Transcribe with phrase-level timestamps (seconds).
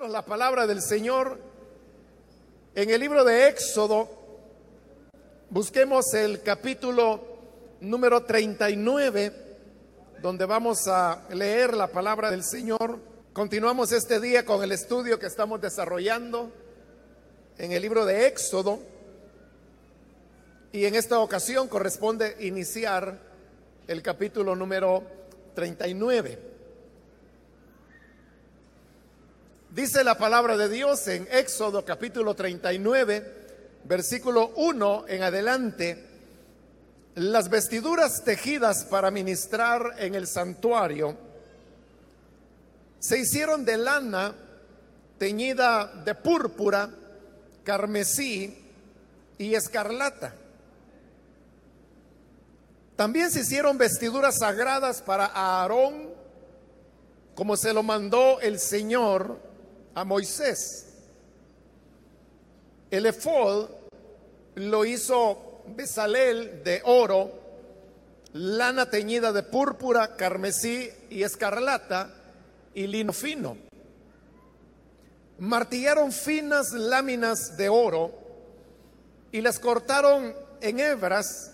[0.00, 1.38] La palabra del Señor
[2.74, 4.08] en el libro de Éxodo,
[5.50, 7.20] busquemos el capítulo
[7.80, 9.32] número 39,
[10.22, 13.00] donde vamos a leer la palabra del Señor.
[13.34, 16.50] Continuamos este día con el estudio que estamos desarrollando
[17.58, 18.78] en el libro de Éxodo.
[20.72, 23.18] Y en esta ocasión corresponde iniciar
[23.86, 25.02] el capítulo número
[25.54, 26.51] 39.
[29.74, 36.06] Dice la palabra de Dios en Éxodo capítulo 39, versículo 1 en adelante,
[37.14, 41.16] las vestiduras tejidas para ministrar en el santuario
[42.98, 44.34] se hicieron de lana
[45.16, 46.90] teñida de púrpura,
[47.64, 48.54] carmesí
[49.38, 50.34] y escarlata.
[52.94, 56.10] También se hicieron vestiduras sagradas para Aarón,
[57.34, 59.50] como se lo mandó el Señor
[59.94, 60.86] a Moisés.
[62.90, 63.70] El efod
[64.54, 67.30] lo hizo Besalel de oro,
[68.32, 72.12] lana teñida de púrpura, carmesí y escarlata
[72.74, 73.56] y lino fino.
[75.38, 78.12] Martillaron finas láminas de oro
[79.30, 81.52] y las cortaron en hebras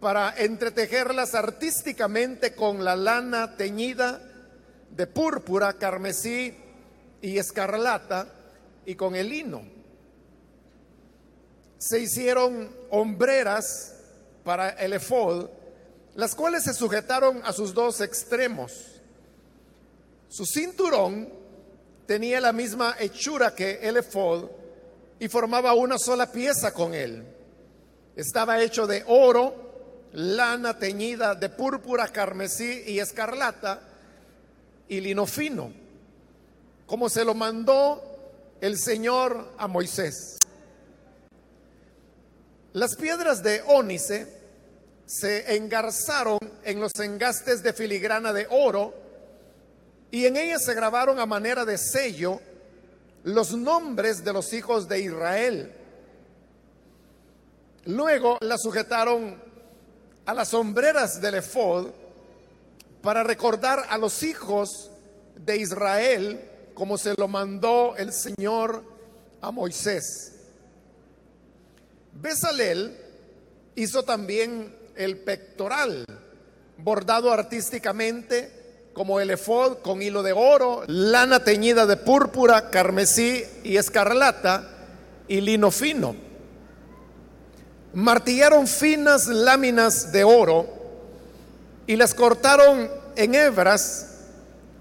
[0.00, 4.20] para entretejerlas artísticamente con la lana teñida
[4.90, 6.56] de púrpura, carmesí
[7.20, 8.28] y escarlata
[8.84, 9.62] y con el lino.
[11.78, 13.94] Se hicieron hombreras
[14.44, 15.48] para el efod,
[16.14, 19.00] las cuales se sujetaron a sus dos extremos.
[20.28, 21.32] Su cinturón
[22.06, 24.50] tenía la misma hechura que el efod
[25.20, 27.24] y formaba una sola pieza con él.
[28.16, 33.80] Estaba hecho de oro, lana teñida de púrpura, carmesí y escarlata
[34.88, 35.87] y lino fino
[36.88, 38.02] como se lo mandó
[38.62, 40.38] el Señor a Moisés.
[42.72, 44.26] Las piedras de ónice
[45.04, 48.94] se engarzaron en los engastes de filigrana de oro
[50.10, 52.40] y en ellas se grabaron a manera de sello
[53.22, 55.72] los nombres de los hijos de Israel.
[57.84, 59.38] Luego las sujetaron
[60.24, 61.90] a las sombreras del efod
[63.02, 64.90] para recordar a los hijos
[65.36, 68.84] de Israel como se lo mandó el Señor
[69.40, 70.34] a Moisés.
[72.12, 72.96] Besalel
[73.74, 76.04] hizo también el pectoral,
[76.76, 83.76] bordado artísticamente como el efod con hilo de oro, lana teñida de púrpura, carmesí y
[83.76, 84.70] escarlata
[85.26, 86.14] y lino fino.
[87.92, 90.68] Martillaron finas láminas de oro
[91.88, 94.07] y las cortaron en hebras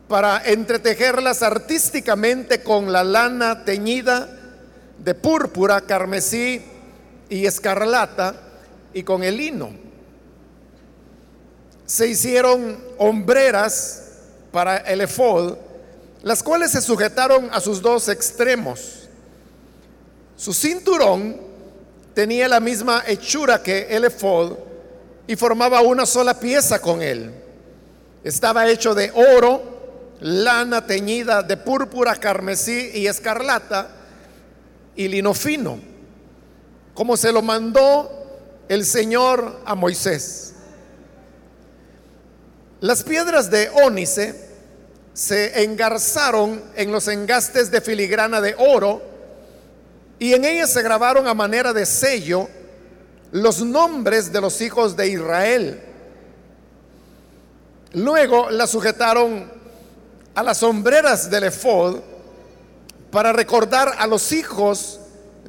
[0.07, 4.29] para entretejerlas artísticamente con la lana teñida
[4.97, 6.61] de púrpura, carmesí
[7.29, 8.35] y escarlata
[8.93, 9.69] y con el lino.
[11.85, 14.03] Se hicieron hombreras
[14.51, 15.57] para el efod,
[16.23, 19.07] las cuales se sujetaron a sus dos extremos.
[20.35, 21.37] Su cinturón
[22.13, 24.57] tenía la misma hechura que el efod
[25.27, 27.31] y formaba una sola pieza con él.
[28.23, 29.76] Estaba hecho de oro,
[30.19, 33.89] lana teñida de púrpura, carmesí y escarlata
[34.95, 35.79] y lino fino,
[36.93, 38.11] como se lo mandó
[38.67, 40.53] el Señor a Moisés.
[42.79, 44.47] Las piedras de ónice
[45.13, 49.01] se engarzaron en los engastes de filigrana de oro
[50.19, 52.47] y en ellas se grabaron a manera de sello
[53.31, 55.81] los nombres de los hijos de Israel.
[57.93, 59.51] Luego las sujetaron
[60.37, 61.99] a las sombreras del efod
[63.09, 64.99] para recordar a los hijos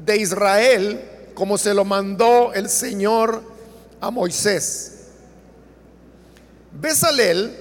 [0.03, 1.05] de Israel
[1.35, 3.43] como se lo mandó el Señor
[4.01, 5.09] a Moisés.
[6.73, 7.55] Besalel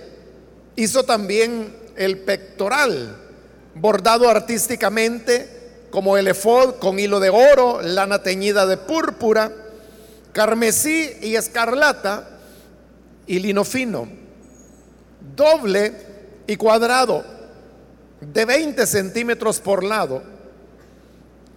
[0.78, 3.18] hizo también el pectoral
[3.76, 5.50] bordado artísticamente
[5.92, 9.52] como el efod con hilo de oro, lana teñida de púrpura,
[10.32, 12.26] carmesí y escarlata
[13.26, 14.08] y lino fino.
[15.36, 16.16] Doble
[16.48, 17.24] y cuadrado
[18.22, 20.24] de 20 centímetros por lado.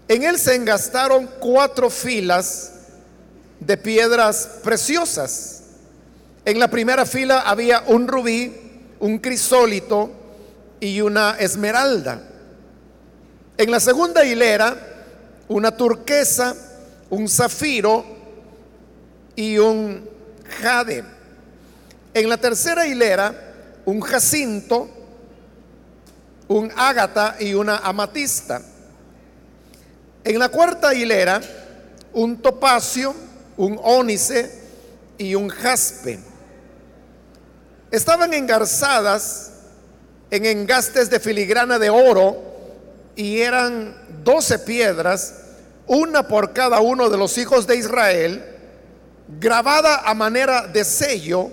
[0.09, 2.73] En él se engastaron cuatro filas
[3.61, 5.63] de piedras preciosas.
[6.45, 8.53] En la primera fila había un rubí,
[8.99, 10.11] un crisólito
[10.81, 12.23] y una esmeralda.
[13.57, 14.77] En la segunda hilera,
[15.49, 16.57] una turquesa,
[17.11, 18.05] un zafiro
[19.37, 20.09] y un
[20.61, 21.05] jade.
[22.15, 23.50] En la tercera hilera,
[23.85, 24.89] un jacinto,
[26.49, 28.61] un ágata y una amatista.
[30.25, 31.41] En la cuarta hilera,
[32.13, 33.15] un topacio,
[33.57, 34.51] un ónice
[35.17, 36.19] y un jaspe.
[37.91, 39.53] Estaban engarzadas
[40.31, 42.37] en engastes de filigrana de oro
[43.17, 45.35] y eran doce piedras,
[45.87, 48.45] una por cada uno de los hijos de Israel,
[49.41, 51.51] grabada a manera de sello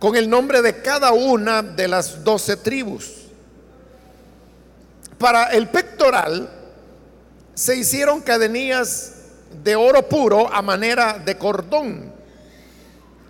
[0.00, 3.12] con el nombre de cada una de las doce tribus.
[5.18, 6.50] Para el pectoral
[7.54, 9.12] se hicieron cadenillas
[9.62, 12.14] de oro puro a manera de cordón.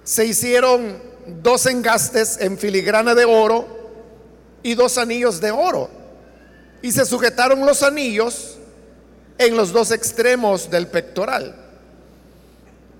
[0.04, 1.02] Se hicieron
[1.42, 3.66] dos engastes en filigrana de oro
[4.62, 5.90] y dos anillos de oro.
[6.82, 8.58] Y se sujetaron los anillos
[9.38, 11.56] en los dos extremos del pectoral.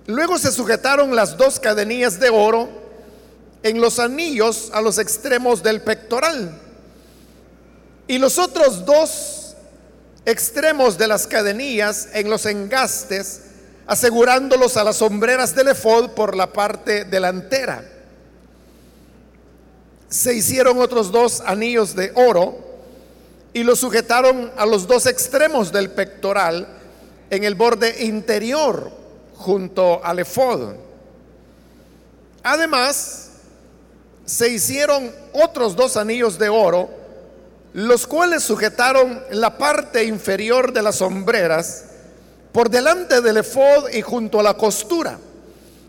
[0.07, 2.80] Luego se sujetaron las dos cadenillas de oro
[3.63, 6.59] en los anillos a los extremos del pectoral.
[8.07, 9.55] Y los otros dos
[10.25, 13.41] extremos de las cadenillas en los engastes,
[13.87, 17.83] asegurándolos a las sombreras del efod por la parte delantera.
[20.09, 22.57] Se hicieron otros dos anillos de oro
[23.53, 26.67] y los sujetaron a los dos extremos del pectoral
[27.29, 28.91] en el borde interior
[29.35, 30.75] junto al efod.
[32.43, 33.30] Además,
[34.31, 36.89] se hicieron otros dos anillos de oro
[37.73, 41.83] los cuales sujetaron la parte inferior de las sombreras
[42.53, 45.19] por delante del efod y junto a la costura,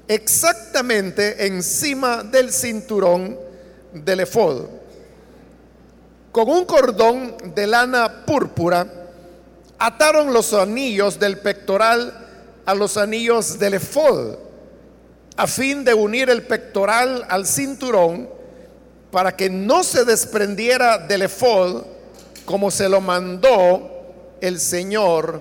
[0.08, 3.38] exactamente encima del cinturón
[3.92, 4.66] del efod.
[6.32, 8.92] Con un cordón de lana púrpura
[9.78, 12.12] ataron los anillos del pectoral
[12.66, 14.34] a los anillos del efod,
[15.36, 18.28] a fin de unir el pectoral al cinturón
[19.10, 21.84] para que no se desprendiera del efod
[22.44, 23.90] como se lo mandó
[24.40, 25.40] el Señor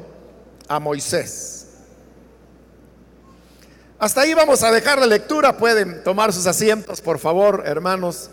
[0.68, 1.68] a Moisés.
[4.00, 5.58] Hasta ahí vamos a dejar la lectura.
[5.58, 8.30] Pueden tomar sus asientos, por favor, hermanos.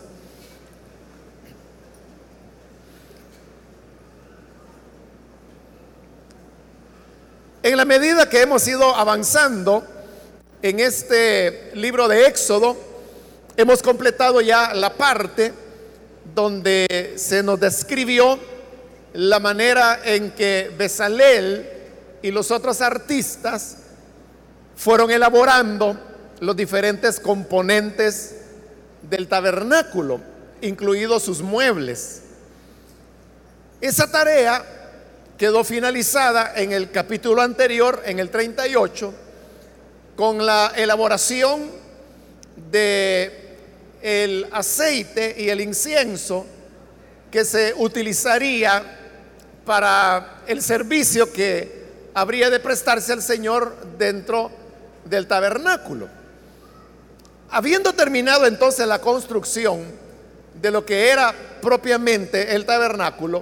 [7.61, 9.83] En la medida que hemos ido avanzando
[10.61, 12.89] en este libro de Éxodo,
[13.59, 15.51] Hemos completado ya la parte
[16.33, 18.39] donde se nos describió
[19.11, 21.69] la manera en que Besalel
[22.21, 23.79] y los otros artistas
[24.77, 25.99] fueron elaborando
[26.39, 28.35] los diferentes componentes
[29.01, 30.21] del tabernáculo,
[30.61, 32.21] incluidos sus muebles.
[33.81, 34.63] Esa tarea
[35.37, 39.13] quedó finalizada en el capítulo anterior, en el 38,
[40.19, 41.71] con la elaboración
[42.69, 43.55] de
[44.01, 46.45] el aceite y el incienso
[47.31, 48.83] que se utilizaría
[49.65, 54.51] para el servicio que habría de prestarse al Señor dentro
[55.05, 56.09] del tabernáculo.
[57.49, 59.85] Habiendo terminado entonces la construcción
[60.61, 63.41] de lo que era propiamente el tabernáculo,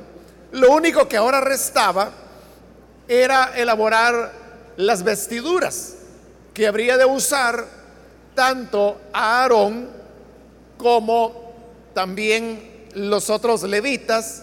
[0.51, 2.11] lo único que ahora restaba
[3.07, 4.31] era elaborar
[4.77, 5.96] las vestiduras
[6.57, 7.67] que habría de usar
[8.33, 9.87] tanto a Aarón
[10.75, 11.53] como
[11.93, 14.41] también los otros levitas,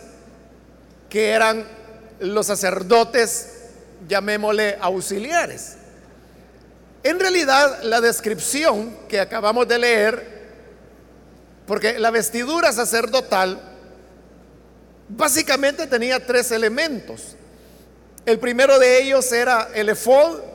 [1.10, 1.66] que eran
[2.20, 3.64] los sacerdotes,
[4.06, 5.74] llamémosle auxiliares.
[7.02, 10.44] En realidad, la descripción que acabamos de leer,
[11.66, 13.60] porque la vestidura sacerdotal
[15.08, 17.34] básicamente tenía tres elementos.
[18.24, 20.53] El primero de ellos era el efod,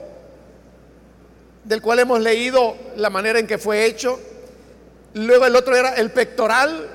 [1.63, 4.19] del cual hemos leído la manera en que fue hecho,
[5.13, 6.87] Luego el otro era el pectoral,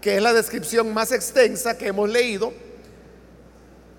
[0.00, 2.52] que es la descripción más extensa que hemos leído.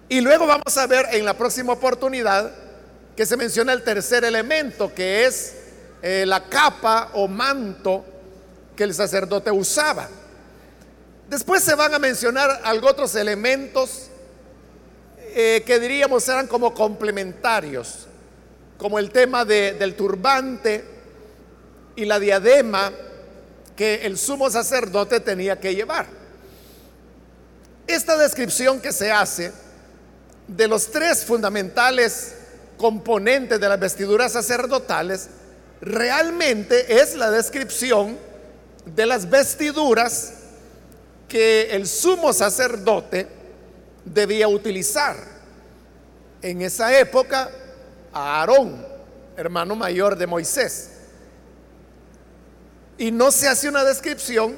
[0.08, 2.52] Y luego vamos a ver en la próxima oportunidad
[3.16, 5.56] que se menciona el tercer elemento, que es
[6.04, 8.06] eh, la capa o manto
[8.76, 10.10] que el sacerdote usaba.
[11.28, 14.10] Después se van a mencionar algo otros elementos
[15.34, 18.06] eh, que diríamos eran como complementarios,
[18.78, 20.84] como el tema del turbante
[21.96, 22.92] y la diadema
[23.76, 26.08] que el sumo sacerdote tenía que llevar.
[27.88, 29.52] Esta descripción que se hace
[30.48, 32.36] de los tres fundamentales
[32.78, 35.30] componentes de las vestiduras sacerdotales
[35.82, 38.18] realmente es la descripción
[38.86, 40.34] de las vestiduras
[41.28, 43.28] que el sumo sacerdote
[44.04, 45.16] debía utilizar.
[46.42, 47.50] En esa época,
[48.16, 48.84] a Aarón,
[49.36, 50.92] hermano mayor de Moisés.
[52.98, 54.56] Y no se hace una descripción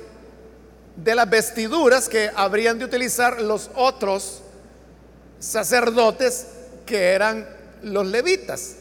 [0.95, 4.43] de las vestiduras que habrían de utilizar los otros
[5.39, 6.47] sacerdotes
[6.85, 7.49] que eran
[7.81, 8.75] los levitas.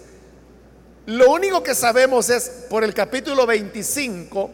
[1.06, 4.50] Lo único que sabemos es por el capítulo 25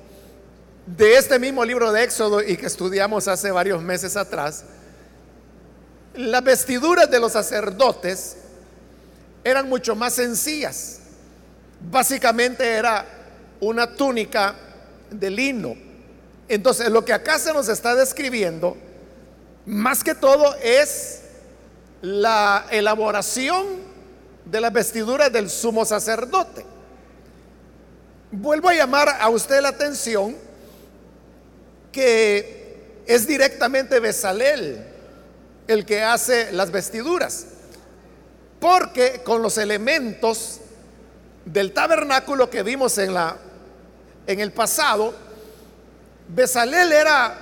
[0.87, 4.65] de este mismo libro de Éxodo y que estudiamos hace varios meses atrás,
[6.15, 8.37] las vestiduras de los sacerdotes
[9.45, 11.01] eran mucho más sencillas.
[11.91, 13.05] Básicamente era
[13.61, 14.55] una túnica
[15.11, 15.75] de lino.
[16.49, 18.77] Entonces, lo que acá se nos está describiendo,
[19.67, 21.23] más que todo, es
[22.03, 23.67] la elaboración
[24.45, 26.65] de las vestiduras del sumo sacerdote.
[28.31, 30.37] Vuelvo a llamar a usted la atención
[31.93, 34.85] que es directamente Besalel
[35.69, 37.47] el que hace las vestiduras,
[38.63, 40.61] porque con los elementos
[41.45, 43.37] del tabernáculo que vimos en la
[44.29, 45.13] en el pasado,
[46.29, 47.37] Besalel era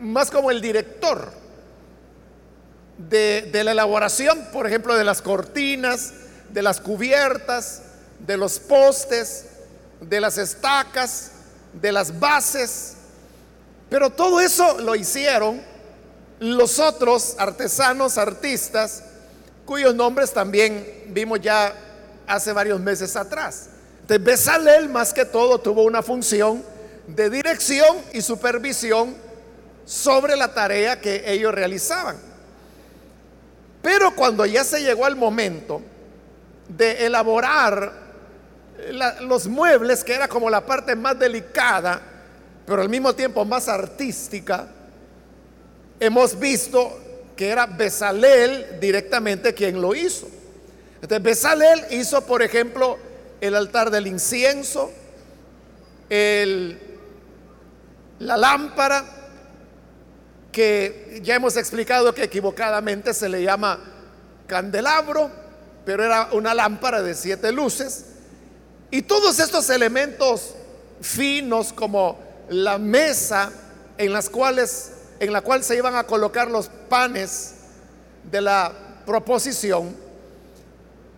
[0.00, 1.30] más como el director
[2.96, 6.12] de, de la elaboración, por ejemplo, de las cortinas,
[6.48, 7.82] de las cubiertas,
[8.18, 9.46] de los postes,
[10.00, 11.30] de las estacas,
[11.72, 12.94] de las bases.
[13.88, 15.62] Pero todo eso lo hicieron
[16.40, 19.04] los otros artesanos, artistas,
[19.68, 21.74] cuyos nombres también vimos ya
[22.26, 23.68] hace varios meses atrás.
[24.00, 26.64] Entonces, Besalel más que todo tuvo una función
[27.06, 29.14] de dirección y supervisión
[29.84, 32.16] sobre la tarea que ellos realizaban.
[33.82, 35.82] Pero cuando ya se llegó al momento
[36.66, 37.92] de elaborar
[39.20, 42.00] los muebles, que era como la parte más delicada,
[42.64, 44.66] pero al mismo tiempo más artística,
[46.00, 46.98] hemos visto
[47.38, 50.28] que era Besalel directamente quien lo hizo.
[51.00, 52.98] Entonces, Besalel hizo, por ejemplo,
[53.40, 54.90] el altar del incienso,
[58.18, 59.04] la lámpara,
[60.50, 63.78] que ya hemos explicado que equivocadamente se le llama
[64.48, 65.30] candelabro,
[65.86, 68.06] pero era una lámpara de siete luces.
[68.90, 70.56] Y todos estos elementos
[71.00, 72.18] finos como
[72.48, 73.52] la mesa
[73.96, 77.54] en las cuales en la cual se iban a colocar los panes
[78.30, 78.72] de la
[79.04, 79.94] proposición,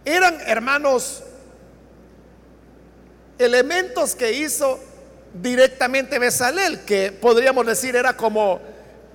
[0.05, 1.23] eran hermanos
[3.39, 4.79] elementos que hizo
[5.35, 8.61] directamente Besalel, que podríamos decir era como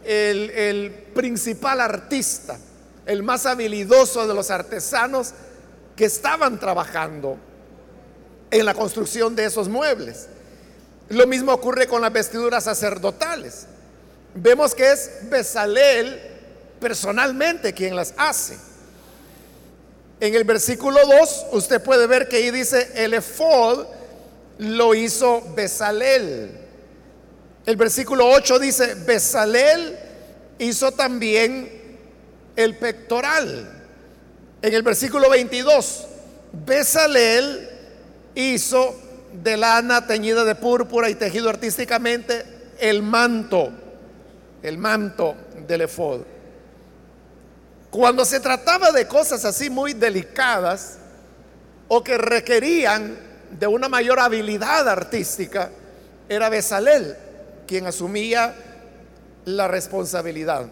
[0.04, 2.58] el, el principal artista,
[3.06, 5.34] el más habilidoso de los artesanos
[5.96, 7.38] que estaban trabajando
[8.52, 10.28] en la construcción de esos muebles.
[11.10, 13.68] Lo mismo ocurre con las vestiduras sacerdotales.
[14.36, 16.20] Vemos que es Besalel
[16.80, 18.58] personalmente quien las hace.
[20.20, 23.86] En el versículo 2 usted puede ver que ahí dice el efod
[24.58, 26.52] lo hizo Besalel.
[27.66, 29.98] El versículo 8 dice, Besalel
[30.60, 31.98] hizo también
[32.56, 33.72] el pectoral.
[34.62, 36.06] En el versículo 22,
[36.66, 37.70] Besalel
[38.36, 38.96] hizo
[39.44, 42.46] de lana teñida de púrpura y tejido artísticamente
[42.80, 43.72] el manto,
[44.66, 45.36] el manto
[45.68, 46.22] del efod.
[47.92, 50.98] Cuando se trataba de cosas así muy delicadas
[51.88, 53.18] o que requerían
[53.52, 55.70] de una mayor habilidad artística
[56.28, 57.16] era Besalel,
[57.68, 58.56] quien asumía
[59.46, 60.66] la responsabilidad.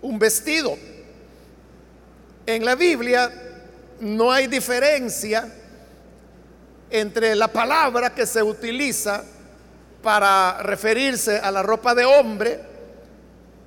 [0.00, 0.76] un vestido.
[2.46, 3.30] En la Biblia
[4.00, 5.52] no hay diferencia
[6.90, 9.22] entre la palabra que se utiliza
[10.02, 12.60] para referirse a la ropa de hombre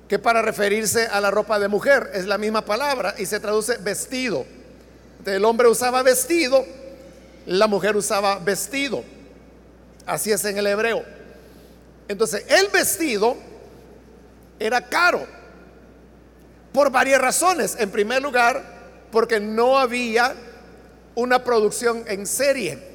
[0.08, 2.10] que para referirse a la ropa de mujer.
[2.14, 4.44] Es la misma palabra y se traduce vestido.
[5.24, 6.64] El hombre usaba vestido,
[7.46, 9.02] la mujer usaba vestido.
[10.06, 11.02] Así es en el hebreo.
[12.08, 13.36] Entonces, el vestido
[14.58, 15.26] era caro
[16.72, 17.76] por varias razones.
[17.78, 18.62] En primer lugar,
[19.10, 20.34] porque no había
[21.14, 22.93] una producción en serie.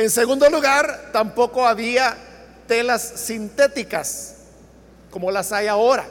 [0.00, 2.16] En segundo lugar, tampoco había
[2.66, 4.34] telas sintéticas
[5.10, 6.06] como las hay ahora.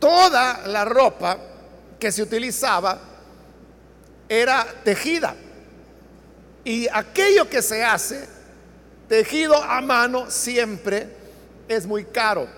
[0.00, 1.38] Toda la ropa
[2.00, 2.98] que se utilizaba
[4.28, 5.36] era tejida.
[6.64, 8.26] Y aquello que se hace
[9.08, 11.06] tejido a mano siempre
[11.68, 12.48] es muy caro.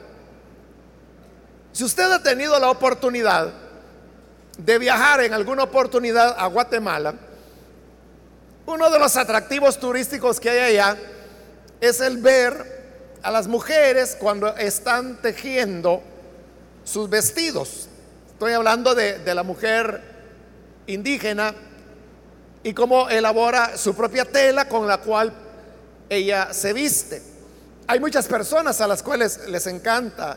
[1.72, 3.52] Si usted ha tenido la oportunidad
[4.56, 7.27] de viajar en alguna oportunidad a Guatemala,
[8.68, 10.98] uno de los atractivos turísticos que hay allá
[11.80, 16.02] es el ver a las mujeres cuando están tejiendo
[16.84, 17.88] sus vestidos.
[18.30, 20.02] Estoy hablando de, la mujer
[20.86, 21.54] indígena
[22.62, 25.32] y cómo elabora su propia tela con la cual
[26.10, 27.22] ella se viste.
[27.86, 30.36] Hay muchas personas a las cuales les encanta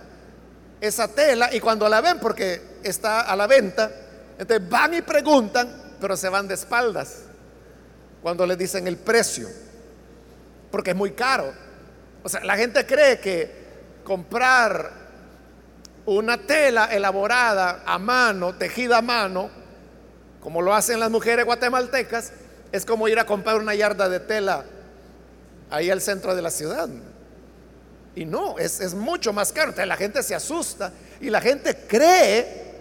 [0.80, 3.92] esa tela y cuando la ven porque está a la venta,
[4.40, 7.26] entonces van y preguntan, pero se van de espaldas
[8.22, 9.48] cuando les dicen el precio,
[10.70, 11.54] porque es muy caro.
[12.24, 13.62] O sea, la gente cree que
[14.04, 14.92] comprar
[16.06, 19.50] una tela elaborada a mano, tejida a mano,
[20.40, 22.34] como lo hacen las mujeres guatemaltecas,
[22.72, 24.66] es como ir a comprar una yarda de tela
[25.70, 26.90] ahí al centro de la ciudad.
[28.16, 29.70] Y no, es, mucho más caro.
[29.70, 32.72] Entonces la gente se asusta y la gente cree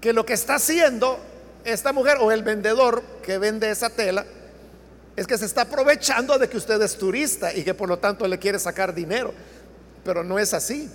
[0.00, 1.20] que lo que está haciendo
[1.64, 4.24] esta mujer o el vendedor que vende esa tela
[5.14, 8.26] es que se está aprovechando de que usted es turista y que por lo tanto
[8.26, 9.32] le quiere sacar dinero.
[10.04, 10.90] Pero no es así.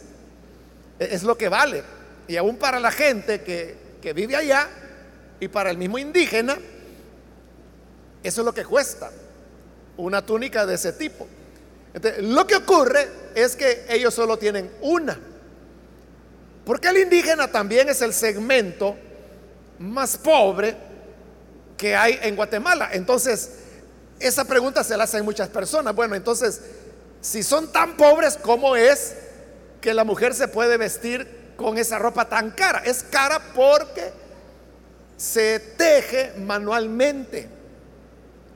[1.00, 1.84] E, es lo que vale.
[2.28, 4.68] Y aún para la gente que, que vive allá
[5.40, 6.58] y para el mismo indígena,
[8.24, 9.12] eso es lo que cuesta.
[9.98, 11.28] Una túnica de ese tipo.
[12.22, 15.18] Lo que ocurre es que ellos solo tienen una.
[16.66, 18.98] Porque el indígena también es el segmento
[19.80, 20.76] más pobre
[21.78, 22.90] que hay en Guatemala.
[22.92, 23.52] Entonces,
[24.20, 25.96] esa pregunta se la hacen muchas personas.
[25.96, 26.62] Bueno, entonces,
[27.22, 29.16] si son tan pobres, ¿cómo es
[29.82, 32.82] que la mujer se puede vestir con esa ropa tan cara?
[32.84, 34.12] Es cara porque
[35.18, 37.48] se teje manualmente.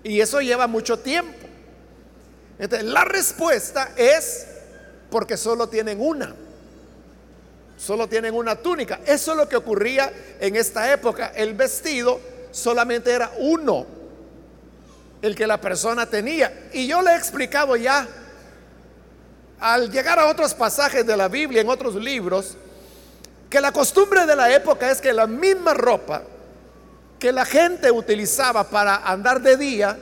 [0.04, 1.38] Y eso lleva mucho tiempo.
[2.58, 4.48] Entonces, la respuesta es
[5.12, 6.36] porque solo tienen una.
[7.82, 9.00] Solo tienen una túnica.
[9.08, 11.32] Eso es lo que ocurría en esta época.
[11.36, 12.20] El vestido
[12.52, 13.88] solamente era uno
[15.20, 16.70] el que la persona tenía.
[16.74, 18.08] Y yo le he explicado ya,
[19.60, 22.56] al llegar a otros pasajes de la Biblia, en otros libros,
[23.50, 26.22] que la costumbre de la época es que la misma ropa
[27.18, 29.98] que la gente utilizaba para andar de día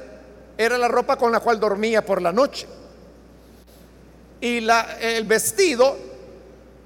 [0.58, 2.68] era la ropa con la cual dormía por la noche.
[4.42, 6.09] Y la, el vestido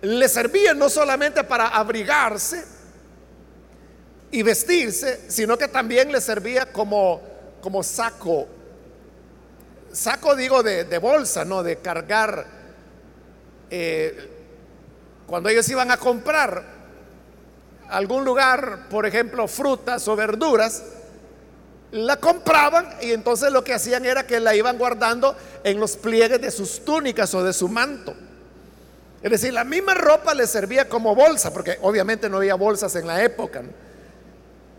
[0.03, 2.63] le servía no solamente para abrigarse
[4.31, 8.45] y vestirse, sino que también le servía como como saco,
[9.93, 12.45] saco digo de, bolsa, no de cargar.
[13.69, 14.29] Eh,
[15.25, 16.61] cuando ellos iban a comprar
[17.87, 20.83] algún lugar, por ejemplo, frutas o verduras,
[21.91, 26.41] la compraban y entonces lo que hacían era que la iban guardando en los pliegues
[26.41, 28.13] de sus túnicas o de su manto.
[29.23, 33.07] Es decir, la misma ropa les servía como bolsa, porque obviamente no había bolsas en
[33.07, 33.63] la época.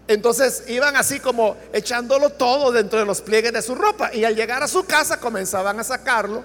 [0.06, 4.36] Entonces iban así como echándolo todo dentro de los pliegues de su ropa y al
[4.36, 6.44] llegar a su casa comenzaban a sacarlo.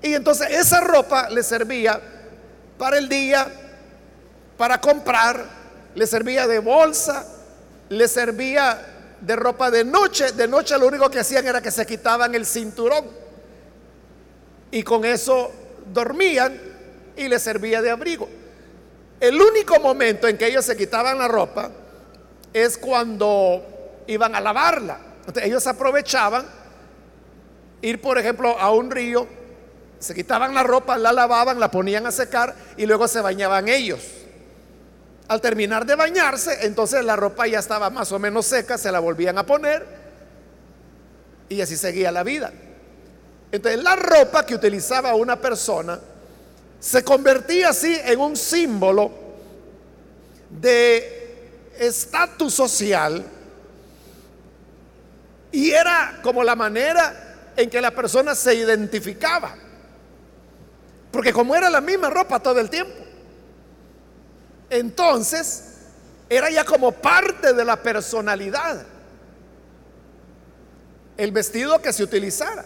[0.00, 2.00] Y entonces esa ropa le servía
[2.78, 3.46] para el día,
[4.56, 5.44] para comprar,
[5.94, 7.26] le servía de bolsa,
[7.90, 8.80] le servía
[9.20, 10.32] de ropa de noche.
[10.32, 13.04] De noche lo único que hacían era que se quitaban el cinturón
[14.70, 15.52] y con eso
[15.92, 16.67] dormían
[17.18, 18.28] y le servía de abrigo.
[19.20, 21.70] El único momento en que ellos se quitaban la ropa
[22.52, 24.98] es cuando iban a lavarla.
[25.42, 26.46] ellos aprovechaban
[27.82, 29.26] ir, por ejemplo, a un río,
[29.98, 34.00] se quitaban la ropa, la lavaban, la ponían a secar y luego se bañaban ellos.
[35.26, 39.00] Al terminar de bañarse, entonces la ropa ya estaba más o menos seca, se la
[39.00, 39.84] volvían a poner
[41.48, 42.52] y así seguía la vida.
[43.50, 45.98] Entonces la ropa que utilizaba una persona
[46.80, 49.10] se convertía así en un símbolo
[50.50, 53.24] de estatus social
[55.50, 59.54] y era como la manera en que la persona se identificaba.
[61.10, 62.94] Porque como era la misma ropa todo el tiempo,
[64.70, 65.64] entonces
[66.28, 68.84] era ya como parte de la personalidad
[71.16, 72.64] el vestido que se utilizara.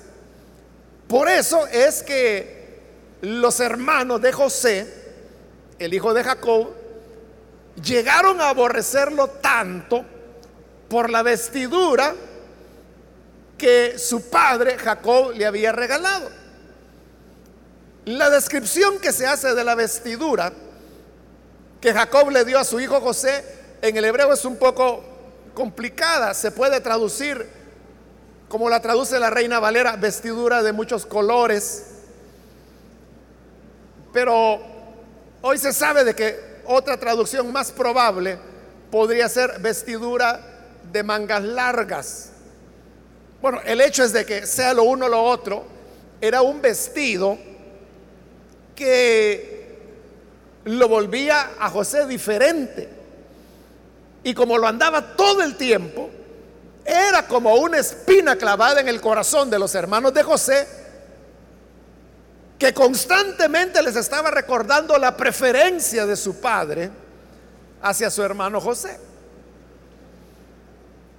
[1.09, 2.62] Por eso es que
[3.23, 4.93] los hermanos de José,
[5.79, 6.71] el hijo de Jacob,
[7.83, 10.05] llegaron a aborrecerlo tanto
[10.89, 12.15] por la vestidura
[13.57, 16.29] que su padre Jacob le había regalado.
[18.07, 20.53] La descripción que se hace de la vestidura
[21.81, 23.45] que Jacob le dio a su hijo José
[23.83, 25.05] en el hebreo es un poco
[25.55, 26.35] complicada.
[26.35, 27.49] Se puede traducir,
[28.49, 31.92] como la traduce la reina Valera, vestidura de muchos colores.
[34.13, 34.61] Pero
[35.41, 38.39] hoy se sabe de que otra traducción más probable
[38.91, 40.41] podría ser vestidura
[40.93, 42.31] de mangas largas.
[43.41, 45.65] Bueno, el hecho es de que sea lo uno o lo otro,
[46.21, 47.39] era un vestido
[48.77, 49.81] que
[50.65, 52.89] lo volvía a José diferente.
[54.23, 56.11] Y como lo andaba todo el tiempo,
[56.85, 60.67] era como una espina clavada en el corazón de los hermanos de José,
[62.63, 66.93] que constantemente les estaba recordando la preferencia de su padre
[67.83, 69.01] hacia su hermano José.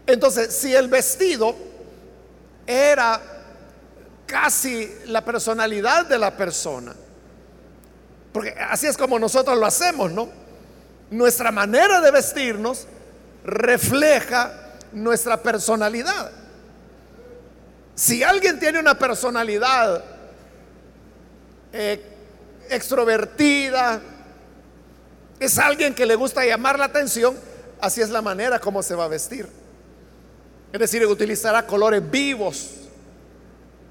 [0.07, 1.53] Entonces, si el vestido
[2.65, 3.19] era
[4.25, 6.95] casi la personalidad de la persona,
[8.31, 10.29] porque así es como nosotros lo hacemos, ¿no?
[11.11, 12.87] Nuestra manera de vestirnos
[13.43, 16.31] refleja nuestra personalidad.
[17.95, 20.12] Si alguien tiene una personalidad
[21.73, 22.01] eh,
[22.69, 24.01] extrovertida,
[25.39, 27.35] es alguien que le gusta llamar la atención,
[27.81, 29.47] así es la manera como se va a vestir.
[30.71, 32.69] Es decir, utilizará colores vivos,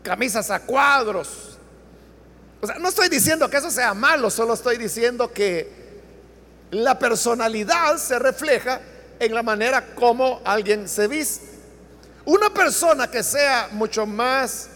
[0.03, 1.53] camisas a cuadros,
[2.63, 5.83] o sea, no estoy diciendo que eso sea malo, solo estoy diciendo que
[6.71, 8.81] la personalidad se refleja
[9.19, 11.45] en la manera como alguien se viste.
[12.25, 14.69] Una persona que sea mucho más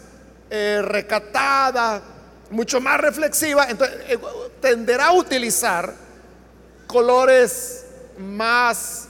[0.51, 2.03] eh, recatada,
[2.51, 4.19] mucho más reflexiva, entonces eh,
[4.61, 5.95] tenderá a utilizar
[6.87, 7.85] colores
[8.19, 9.09] más,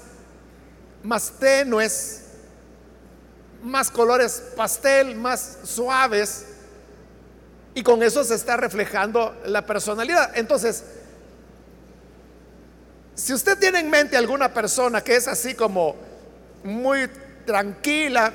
[1.02, 2.22] más tenues,
[3.62, 6.46] más colores pastel, más suaves
[7.74, 10.36] y con eso se está reflejando la personalidad.
[10.36, 10.84] Entonces,
[13.14, 15.96] si usted tiene en mente alguna persona que es así como
[16.64, 17.08] muy
[17.44, 18.32] tranquila,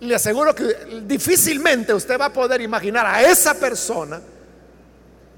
[0.00, 4.20] le aseguro que difícilmente usted va a poder imaginar a esa persona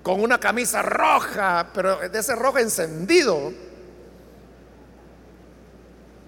[0.03, 3.53] con una camisa roja, pero de ese rojo encendido.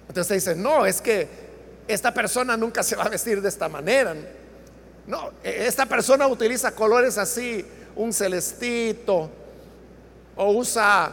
[0.09, 1.29] Entonces dice, no, es que
[1.89, 4.15] esta persona nunca se va a vestir de esta manera.
[5.07, 7.65] No, e, esta persona utiliza colores así,
[7.97, 9.31] un celestito,
[10.37, 11.13] o usa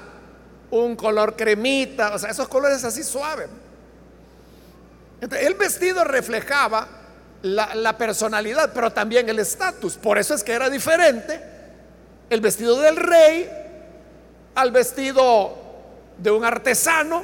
[0.71, 3.49] un color cremita, o sea, esos colores así suaves.
[5.21, 6.98] el vestido reflejaba
[7.41, 9.97] la, personalidad, pero también el estatus.
[9.97, 11.39] Por eso es que era diferente
[12.30, 13.49] el vestido del rey
[14.56, 15.58] al vestido
[16.17, 17.23] de un artesano,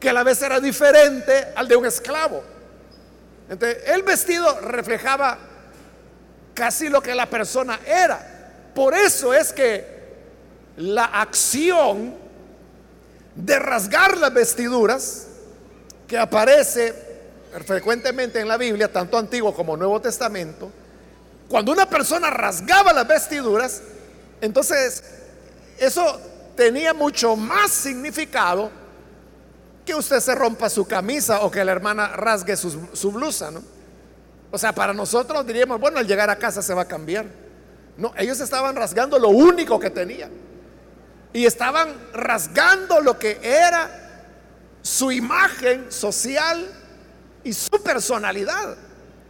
[0.00, 2.42] que a la vez era diferente al de un esclavo.
[3.48, 5.38] Entonces, el vestido reflejaba
[6.54, 8.70] casi lo que la persona era.
[8.74, 9.86] Por eso es que
[10.76, 12.14] la acción
[13.36, 15.26] de rasgar las vestiduras
[16.08, 17.11] que aparece
[17.64, 20.70] frecuentemente en la Biblia, tanto Antiguo como Nuevo Testamento,
[21.48, 23.82] cuando una persona rasgaba las vestiduras,
[24.40, 25.04] entonces
[25.78, 26.20] eso
[26.56, 28.70] tenía mucho más significado
[29.84, 33.62] que usted se rompa su camisa o que la hermana rasgue su, blusa, ¿no?
[34.50, 37.26] O sea, para nosotros diríamos, bueno, al llegar a casa se va a cambiar.
[37.96, 40.30] No, ellos estaban rasgando lo único que tenían.
[41.32, 43.90] Y estaban rasgando lo que era
[44.82, 46.66] su imagen social
[47.44, 48.76] y su personalidad.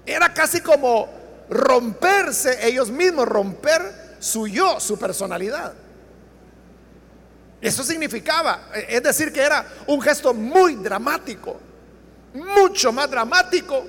[0.05, 1.09] Era casi como
[1.48, 5.75] romperse ellos mismos, romper su yo, su personalidad.
[7.61, 11.59] Eso significaba, es decir, que era un gesto muy dramático,
[12.35, 13.85] mucho más dramático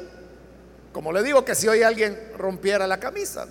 [0.93, 3.47] como le digo que si hoy alguien rompiera la camisa.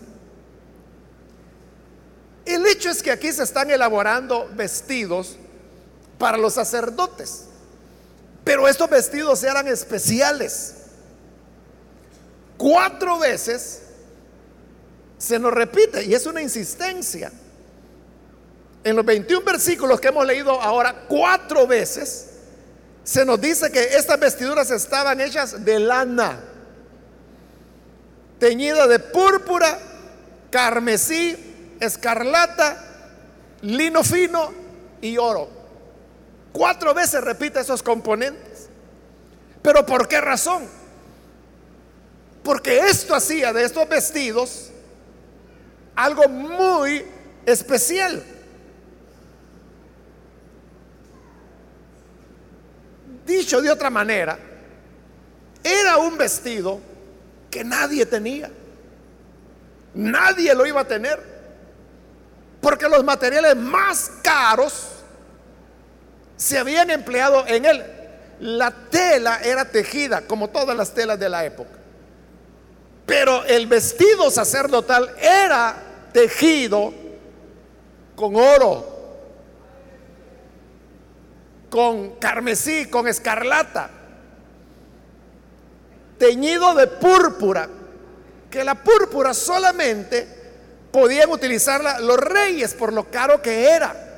[2.47, 5.37] El hecho es que aquí se están elaborando vestidos
[6.19, 7.49] para los sacerdotes,
[8.45, 10.75] pero estos vestidos eran especiales.
[12.57, 13.83] Cuatro veces
[15.19, 17.31] se nos repite y es una insistencia.
[18.85, 22.31] En los 21 versículos que hemos leído ahora cuatro veces,
[23.05, 26.41] se nos dice que estas vestiduras estaban hechas de lana,
[28.41, 29.79] teñida de púrpura,
[30.51, 32.77] carmesí, escarlata,
[33.63, 34.53] lino fino
[35.01, 35.62] y oro.
[36.53, 38.69] Cuatro veces repite esos componentes.
[39.63, 40.69] Pero ¿por qué razón?
[42.43, 44.71] Porque esto hacía de estos vestidos
[45.95, 47.05] algo muy
[47.47, 48.23] especial.
[53.25, 54.39] Dicho de otra manera,
[55.63, 56.81] era un vestido
[57.51, 58.51] que nadie tenía.
[59.95, 61.33] Nadie lo iba a tener.
[62.61, 64.92] Porque los materiales más caros
[66.37, 67.85] se habían empleado en él.
[68.41, 71.79] La tela era tejida, como todas las telas de la época.
[73.07, 75.77] Pero el vestido sacerdotal era
[76.13, 76.93] tejido
[78.17, 78.93] con oro,
[81.71, 83.91] con carmesí, con escarlata,
[86.19, 87.69] teñido de púrpura,
[88.51, 90.43] que la púrpura solamente
[90.93, 94.12] podían utilizarla los reyes por lo caro que era.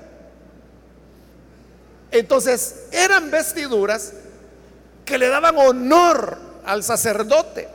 [2.15, 4.13] Entonces eran vestiduras
[5.05, 7.69] que le daban honor al sacerdote.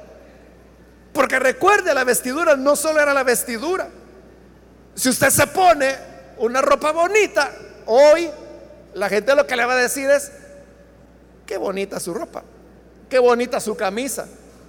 [1.12, 3.90] Porque recuerde, la vestidura no solo era la vestidura.
[4.96, 5.94] Si usted se pone
[6.38, 7.52] una ropa bonita,
[7.86, 8.30] hoy
[8.94, 10.32] la gente lo que le va a decir es,
[11.46, 12.42] qué bonita su ropa,
[13.10, 14.26] qué bonita su camisa.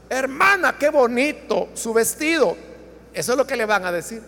[0.08, 2.56] Hermana, qué bonito su vestido.
[3.14, 4.20] Eso es lo que le van a decir.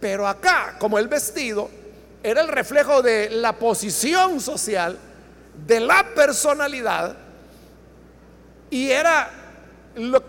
[0.00, 1.70] Pero acá, como el vestido
[2.22, 4.98] era el reflejo de la posición social,
[5.66, 7.16] de la personalidad,
[8.70, 9.30] y era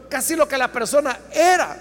[0.10, 1.78] casi lo que la persona era.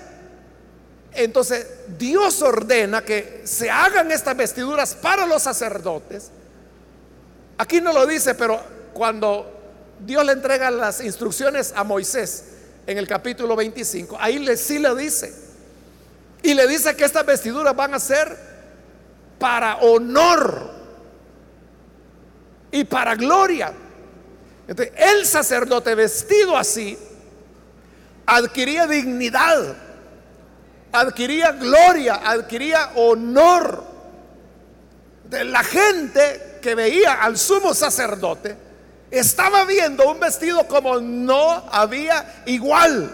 [1.13, 1.67] Entonces
[1.99, 6.31] Dios ordena que se hagan estas vestiduras para los sacerdotes
[7.59, 8.61] Aquí no lo dice, pero
[8.93, 9.51] cuando
[10.01, 12.45] Dios le entrega las instrucciones a Moisés
[12.87, 15.33] en el capítulo 25, ahí sí le dice.
[16.43, 18.56] Y le dice que estas vestiduras van a ser
[19.39, 20.71] para honor
[22.71, 23.73] y para gloria.
[24.69, 26.99] Entonces, el sacerdote vestido así
[28.27, 29.77] adquiría dignidad,
[30.93, 33.97] adquiría gloria, adquiría honor.
[35.25, 38.57] De la gente que veía al sumo sacerdote
[39.11, 43.11] estaba viendo un vestido como no había igual.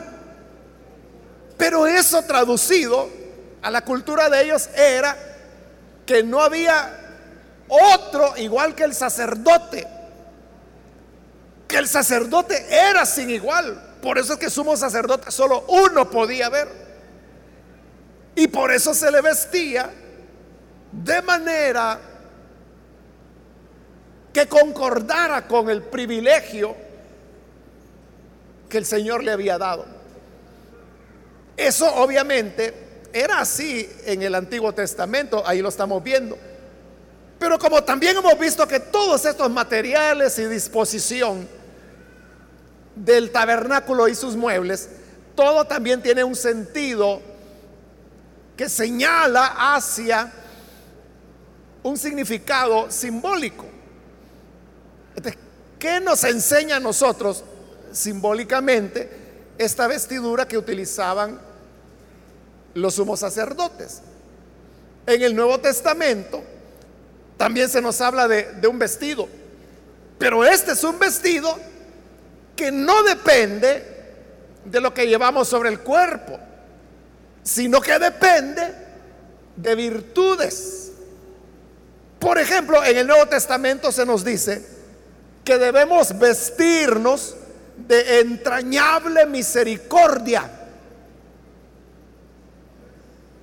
[1.56, 3.08] Pero eso traducido
[3.62, 5.16] a la cultura de ellos era
[6.12, 6.98] que no había
[7.68, 9.86] otro igual que el sacerdote.
[11.66, 13.96] Que el sacerdote era sin igual.
[14.02, 16.68] Por eso es que sumo sacerdote solo uno podía ver.
[18.34, 19.90] Y por eso se le vestía
[20.90, 21.98] de manera
[24.34, 26.76] que concordara con el privilegio
[28.68, 29.86] que el Señor le había dado.
[31.56, 32.81] Eso obviamente
[33.12, 36.36] era así en el Antiguo Testamento, ahí lo estamos viendo.
[37.38, 41.48] Pero como también hemos visto que todos estos materiales y disposición
[42.94, 44.88] del tabernáculo y sus muebles,
[45.34, 47.20] todo también tiene un sentido
[48.56, 50.32] que señala hacia
[51.82, 53.66] un significado simbólico.
[55.78, 57.42] ¿qué nos enseña a nosotros
[57.90, 59.10] simbólicamente
[59.58, 61.40] esta vestidura que utilizaban
[62.74, 64.00] los sumos sacerdotes?
[65.06, 66.42] En el Nuevo Testamento
[67.36, 69.28] también se nos habla de, de un vestido,
[70.18, 71.58] pero este es un vestido
[72.54, 73.84] que no depende
[74.64, 76.38] de lo que llevamos sobre el cuerpo,
[77.42, 78.74] sino que depende
[79.56, 80.92] de virtudes.
[82.18, 84.64] Por ejemplo, en el Nuevo Testamento se nos dice
[85.44, 87.36] que debemos vestirnos
[87.76, 90.61] de entrañable misericordia.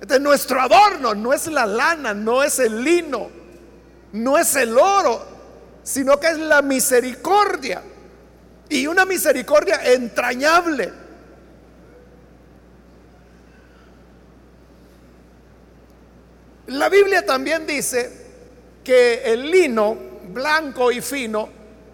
[0.00, 3.30] Este, nuestro adorno no es la lana, no es el lino,
[4.12, 5.26] no es el oro,
[5.82, 7.82] sino que es la misericordia.
[8.68, 10.92] Y una misericordia entrañable.
[16.68, 18.28] La Biblia también dice
[18.84, 19.96] que el lino
[20.28, 21.48] blanco y fino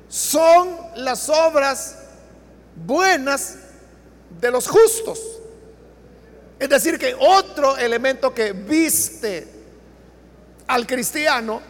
[0.06, 1.98] son las obras
[2.76, 3.56] buenas
[4.38, 5.35] de los justos.
[6.58, 9.46] Es decir, que otro elemento que viste
[10.66, 11.60] al cristiano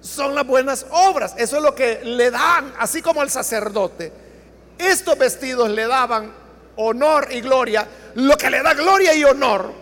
[0.00, 1.34] son las buenas obras.
[1.36, 4.12] Eso es lo que le dan, así como al sacerdote.
[4.78, 6.32] Estos vestidos le daban
[6.76, 7.86] honor y gloria.
[8.14, 9.72] Lo que le da gloria y honor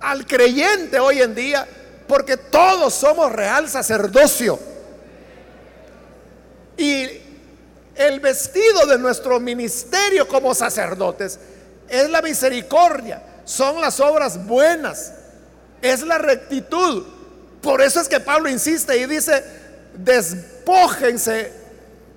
[0.00, 1.66] al creyente hoy en día,
[2.08, 4.58] porque todos somos real sacerdocio.
[6.76, 7.06] Y
[7.94, 11.38] el vestido de nuestro ministerio como sacerdotes
[11.88, 15.12] es la misericordia, son las obras buenas,
[15.82, 17.04] es la rectitud.
[17.60, 19.44] Por eso es que Pablo insiste y dice,
[19.94, 21.52] despójense,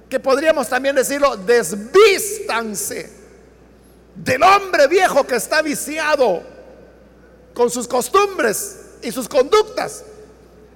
[0.10, 3.10] que podríamos también decirlo, desvístanse
[4.16, 6.44] del hombre viejo que está viciado
[7.54, 10.04] con sus costumbres y sus conductas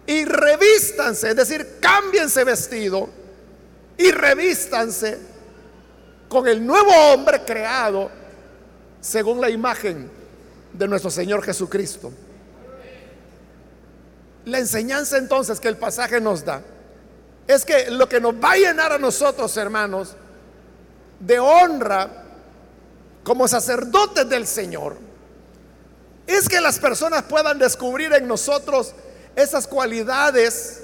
[0.08, 3.10] y revístanse, es decir, cámbiense vestido
[3.98, 5.20] y revístanse
[6.30, 8.10] con el nuevo hombre creado
[9.02, 10.10] según la imagen
[10.78, 12.12] de nuestro Señor Jesucristo.
[14.46, 16.62] La enseñanza entonces que el pasaje nos da
[17.48, 20.16] es que lo que nos va a llenar a nosotros, hermanos,
[21.20, 22.10] de honra
[23.24, 24.98] como sacerdotes del Señor,
[26.28, 28.94] es que las personas puedan descubrir en nosotros
[29.36, 30.84] esas cualidades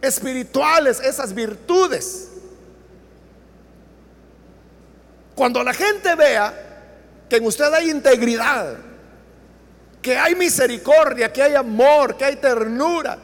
[0.00, 2.28] espirituales, esas virtudes.
[5.34, 6.69] Cuando la gente vea
[7.30, 8.74] que en usted hay integridad,
[10.02, 13.16] que hay misericordia, que hay amor, que hay ternura,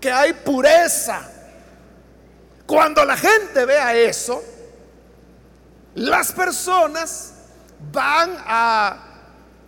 [0.00, 1.30] que hay pureza.
[2.66, 4.42] Cuando la gente vea eso,
[5.94, 7.32] las personas
[7.92, 8.96] van a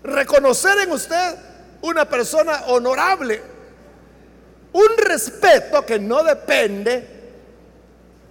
[0.03, 1.37] reconocer en usted
[1.83, 3.41] una persona honorable,
[4.73, 7.09] un respeto que no depende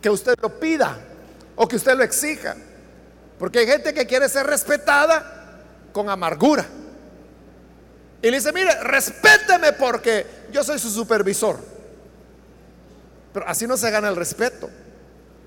[0.01, 0.97] que usted lo pida
[1.55, 2.57] o que usted lo exija.
[3.39, 5.35] Porque hay gente que quiere ser respetada
[5.95, 6.65] con amargura.
[8.21, 11.57] Y le dice, mire, respéteme porque yo soy su supervisor.
[13.31, 14.69] Pero así no se gana el respeto.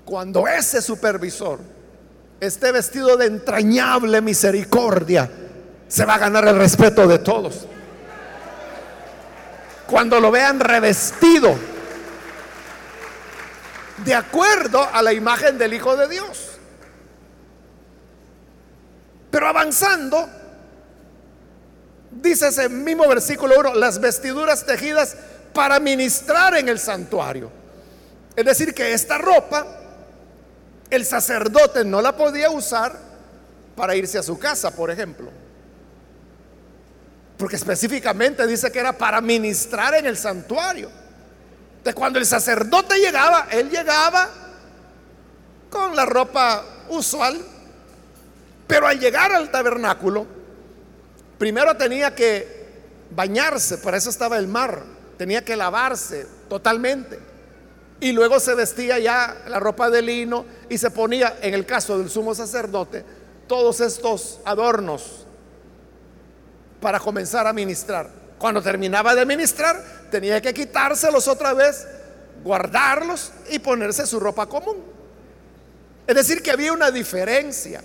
[0.03, 1.59] Cuando ese supervisor
[2.39, 5.29] esté vestido de entrañable misericordia,
[5.87, 7.67] se va a ganar el respeto de todos.
[9.85, 11.55] Cuando lo vean revestido
[14.03, 16.48] de acuerdo a la imagen del Hijo de Dios.
[19.31, 20.27] Pero avanzando,
[22.11, 25.15] dice ese mismo versículo 1, las vestiduras tejidas
[25.53, 27.51] para ministrar en el santuario.
[28.35, 29.65] Es decir, que esta ropa
[30.89, 32.97] el sacerdote no la podía usar
[33.75, 35.29] para irse a su casa, por ejemplo.
[37.37, 40.89] Porque específicamente dice que era para ministrar en el santuario.
[41.83, 44.29] De cuando el sacerdote llegaba, él llegaba
[45.69, 47.39] con la ropa usual,
[48.69, 50.27] pero al llegar al tabernáculo,
[51.39, 52.69] primero tenía que
[53.09, 54.83] bañarse, para eso estaba el mar,
[55.17, 57.17] tenía que lavarse totalmente.
[57.99, 61.97] Y luego se vestía ya la ropa de lino y se ponía, en el caso
[61.97, 63.03] del sumo sacerdote,
[63.47, 65.25] todos estos adornos
[66.79, 68.07] para comenzar a ministrar.
[68.37, 71.87] Cuando terminaba de ministrar, tenía que quitárselos otra vez,
[72.43, 74.83] guardarlos y ponerse su ropa común.
[76.05, 77.81] Es decir, que había una diferencia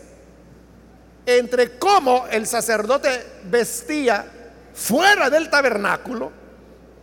[1.26, 4.26] entre cómo el sacerdote vestía
[4.74, 6.32] fuera del tabernáculo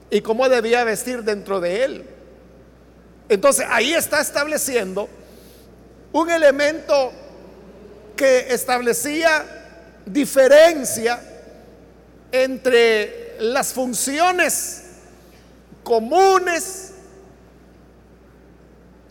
[0.09, 2.05] y cómo debía vestir dentro de él.
[3.29, 5.07] Entonces ahí está estableciendo
[6.11, 7.13] un elemento
[8.15, 9.45] que establecía
[10.05, 11.19] diferencia
[12.31, 14.83] entre las funciones
[15.83, 16.91] comunes,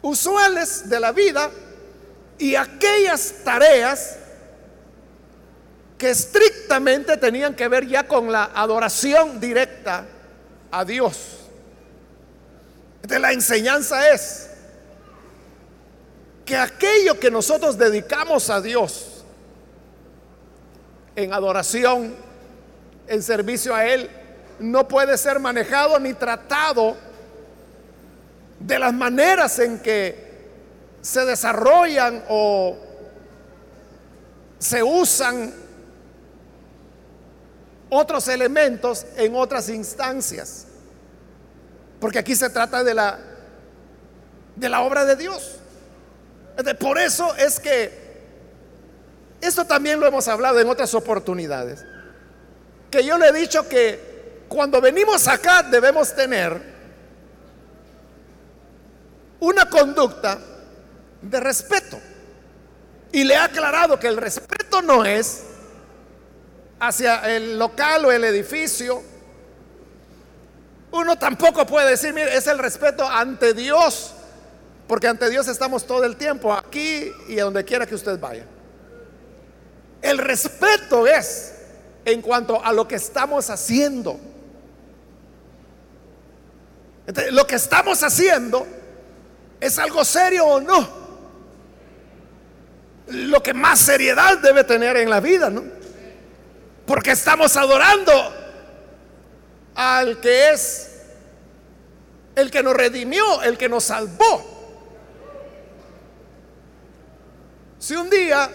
[0.02, 1.50] usuales de la vida
[2.38, 4.16] y aquellas tareas
[6.00, 10.06] que estrictamente tenían que ver ya con la adoración directa
[10.70, 11.40] a Dios.
[13.02, 14.48] De la enseñanza es
[16.46, 19.24] que aquello que nosotros dedicamos a Dios
[21.16, 22.16] en adoración,
[23.06, 24.08] en servicio a Él
[24.58, 26.96] no puede ser manejado ni tratado
[28.58, 30.30] de las maneras en que
[31.02, 32.78] se desarrollan o
[34.58, 35.68] se usan
[37.90, 40.66] otros elementos en otras instancias.
[42.00, 43.18] Porque aquí se trata de la
[44.56, 45.56] de la obra de Dios.
[46.78, 48.10] Por eso es que
[49.40, 51.84] esto también lo hemos hablado en otras oportunidades
[52.90, 56.60] que yo le he dicho que cuando venimos acá debemos tener
[59.38, 60.38] una conducta
[61.22, 61.98] de respeto.
[63.12, 65.44] Y le he aclarado que el respeto no es
[66.80, 69.02] hacia el local o el edificio.
[70.90, 74.12] Uno tampoco puede decir, mire, es el respeto ante Dios,
[74.88, 78.44] porque ante Dios estamos todo el tiempo, aquí y a donde quiera que usted vaya.
[80.02, 81.54] El respeto es
[82.04, 84.18] en cuanto a lo que estamos haciendo.
[87.32, 88.66] lo que estamos haciendo
[89.60, 91.00] es algo serio o no.
[93.08, 95.79] Lo que más seriedad debe tener en la vida, ¿no?
[96.90, 98.12] Porque estamos adorando
[99.76, 100.90] al que es
[102.34, 104.44] el que nos redimió, el que nos salvó.
[107.78, 108.50] Si un día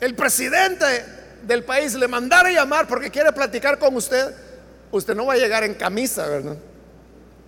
[0.00, 1.04] el presidente
[1.42, 4.34] del país le mandara a llamar porque quiere platicar con usted,
[4.90, 6.56] usted no va a llegar en camisa, ¿verdad?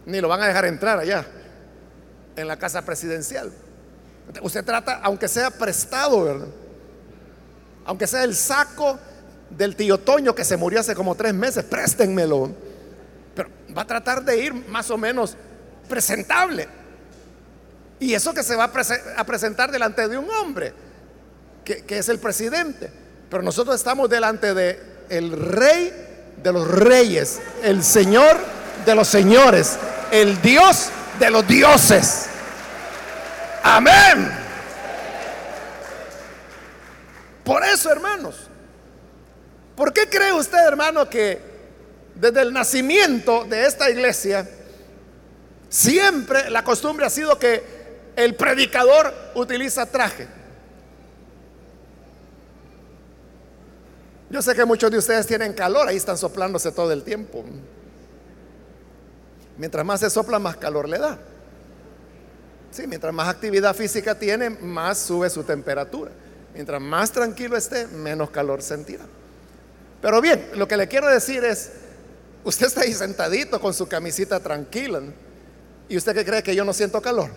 [0.04, 1.24] Ni lo van a dejar entrar allá,
[2.36, 3.50] en la casa presidencial.
[4.42, 6.48] Usted trata, aunque sea prestado, ¿verdad?
[7.86, 8.98] Aunque sea el saco
[9.50, 12.50] del tío Toño que se murió hace como tres meses, préstenmelo.
[13.34, 15.36] Pero va a tratar de ir más o menos
[15.88, 16.68] presentable.
[18.00, 20.72] Y eso que se va a, presentar delante de un hombre,
[21.64, 22.90] que, que, es el presidente.
[23.30, 24.78] Pero nosotros estamos delante de
[25.08, 25.92] el rey
[26.42, 28.36] de los reyes, el señor
[28.84, 29.78] de los señores,
[30.10, 32.26] el Dios de los dioses.
[33.62, 34.30] Amén.
[37.44, 38.50] Por eso, hermanos,
[39.76, 41.40] ¿por qué cree usted, hermano, que
[42.14, 44.48] desde el nacimiento de esta iglesia,
[45.68, 47.62] siempre la costumbre ha sido que
[48.16, 50.28] el predicador utiliza traje?
[54.30, 57.44] Yo sé que muchos de ustedes tienen calor, ahí están soplándose todo el tiempo.
[59.56, 61.18] Mientras más se sopla, más calor le da.
[62.70, 66.10] Sí, mientras más actividad física tiene, más sube su temperatura.
[66.52, 69.04] Mientras más tranquilo esté, menos calor sentirá.
[70.04, 71.70] Pero bien, lo que le quiero decir es,
[72.44, 75.00] usted está ahí sentadito con su camisita tranquila.
[75.88, 77.30] ¿Y usted qué cree que yo no siento calor?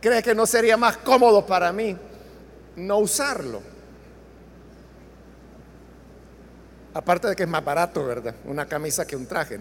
[0.00, 1.98] ¿Cree que no sería más cómodo para mí
[2.76, 3.60] no usarlo?
[6.94, 8.36] Aparte de que es más barato, ¿verdad?
[8.44, 9.58] Una camisa que un traje.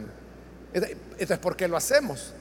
[0.72, 2.32] Entonces, ¿por qué lo hacemos?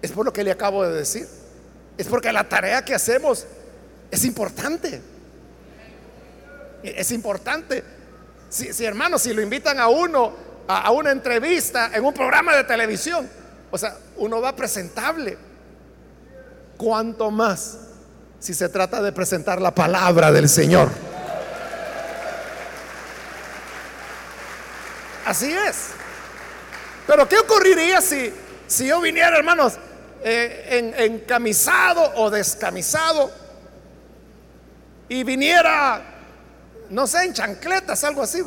[0.00, 1.26] Es por lo que le acabo de decir.
[1.98, 3.44] Es porque la tarea que hacemos
[4.08, 5.10] es importante.
[6.82, 7.82] Es importante.
[8.48, 12.64] Si, si hermano, si lo invitan a uno a, una entrevista en un programa de
[12.64, 13.28] televisión,
[13.70, 15.36] o sea, uno va presentable.
[16.76, 17.78] ¿Cuánto más
[18.38, 20.90] si se trata de presentar la palabra del Señor?
[25.24, 25.90] Así es.
[27.06, 28.32] Pero ¿qué ocurriría si,
[28.66, 29.74] si yo viniera, hermanos,
[30.24, 33.30] eh, encamisado o descamisado
[35.08, 36.00] y viniera,
[36.92, 38.42] no sé, en chancletas, algo así?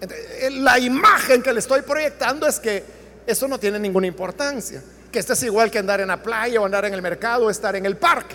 [0.00, 2.84] Eh, la imagen que le estoy proyectando es que
[3.26, 4.82] eso no tiene ninguna importancia.
[5.12, 7.50] Que esto es igual que andar en la playa o andar en el mercado o
[7.50, 8.34] estar en el parque.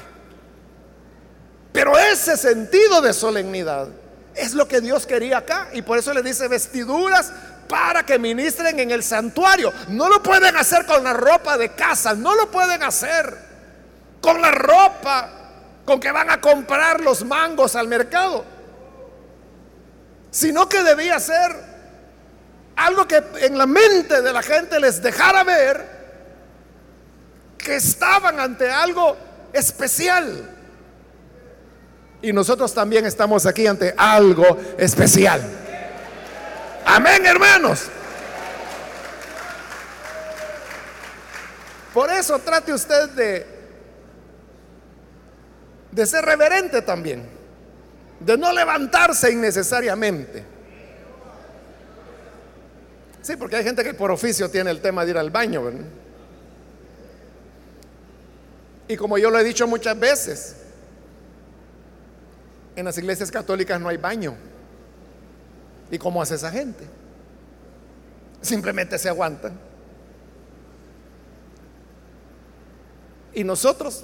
[1.74, 3.90] Pero ese sentido de solemnidad
[4.34, 5.70] es lo que Dios quería acá.
[5.74, 7.34] Y por eso le dice vestiduras
[7.68, 9.74] para que ministren en el santuario.
[9.90, 12.16] No lo pueden hacer con la ropa de casa.
[12.16, 13.38] No lo pueden hacer
[14.22, 15.39] con la ropa
[15.90, 18.46] con que van a comprar los mangos al mercado.
[20.30, 21.52] Sino que debía ser
[22.76, 25.84] algo que en la mente de la gente les dejara ver
[27.58, 29.18] que estaban ante algo
[29.52, 30.58] especial.
[32.22, 35.42] Y nosotros también estamos aquí ante algo especial.
[36.86, 37.86] Amén, hermanos.
[41.92, 43.59] Por eso trate usted de,
[45.92, 47.24] de ser reverente también,
[48.20, 50.44] de no levantarse innecesariamente.
[53.22, 55.72] Sí, porque hay gente que por oficio tiene el tema de ir al baño.
[58.88, 60.56] Y como yo lo he dicho muchas veces,
[62.76, 64.36] en las iglesias católicas no hay baño.
[65.92, 66.86] ¿Y cómo hace esa gente?
[68.42, 69.60] Simplemente se aguantan.
[73.34, 74.04] Y nosotros,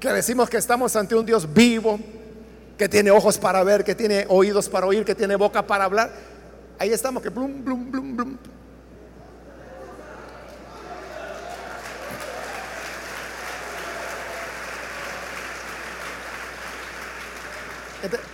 [0.00, 1.98] que decimos que estamos ante un Dios vivo,
[2.76, 6.12] que tiene ojos para ver, que tiene oídos para oír, que tiene boca para hablar,
[6.78, 8.38] ahí estamos, que blum, blum, blum, blum.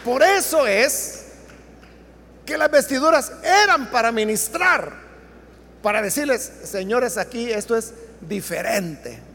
[0.05, 1.25] Por eso es
[2.45, 4.93] que las vestiduras eran para ministrar,
[5.83, 9.34] para decirles, señores, aquí esto es diferente.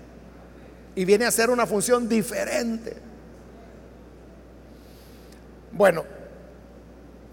[0.99, 2.93] Y viene a ser una función diferente.
[5.71, 6.03] Bueno,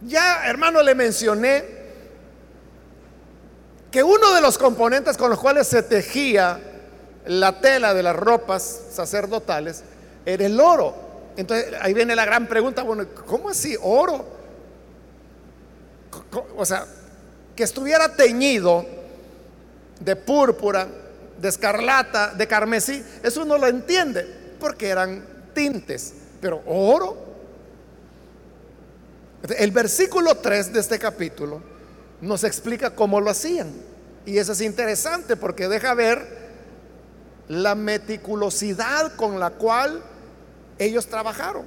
[0.03, 1.65] ya hermano le mencioné
[3.91, 6.61] que uno de los componentes con los cuales se tejía
[7.27, 9.83] la tela de las ropas sacerdotales
[10.25, 10.95] era el oro.
[11.37, 14.27] Entonces ahí viene la gran pregunta, bueno, ¿cómo así oro?
[16.57, 16.87] O sea,
[17.57, 18.87] que estuviera teñido
[19.99, 20.87] de púrpura,
[21.41, 25.25] de escarlata, de carmesí, eso uno lo entiende, porque eran
[25.55, 27.25] tintes, pero oro.
[29.59, 31.63] El versículo 3 de este capítulo
[32.21, 33.71] nos explica cómo lo hacían.
[34.25, 36.47] Y eso es interesante porque deja ver
[37.49, 40.03] la meticulosidad con la cual
[40.79, 41.65] ellos trabajaron.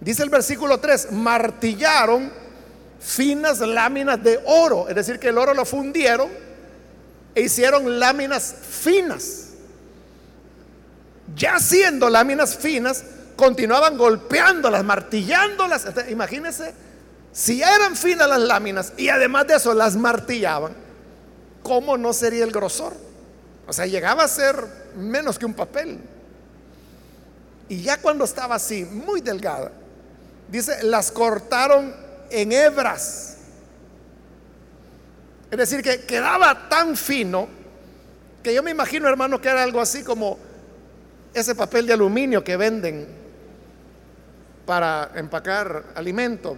[0.00, 2.30] Dice el versículo 3, martillaron
[3.00, 6.30] finas láminas de oro, es decir, que el oro lo fundieron
[7.34, 9.48] e hicieron láminas finas.
[11.36, 13.04] Ya siendo láminas finas,
[13.36, 15.86] continuaban golpeándolas, martillándolas.
[16.10, 16.74] Imagínense,
[17.32, 20.74] si eran finas las láminas y además de eso las martillaban,
[21.62, 22.94] ¿cómo no sería el grosor?
[23.66, 24.56] O sea, llegaba a ser
[24.96, 26.00] menos que un papel.
[27.68, 29.70] Y ya cuando estaba así, muy delgada,
[30.48, 31.94] dice, las cortaron
[32.30, 33.36] en hebras.
[35.50, 37.48] Es decir, que quedaba tan fino
[38.42, 40.38] que yo me imagino, hermano, que era algo así como
[41.34, 43.06] ese papel de aluminio que venden
[44.64, 46.56] para empacar alimentos.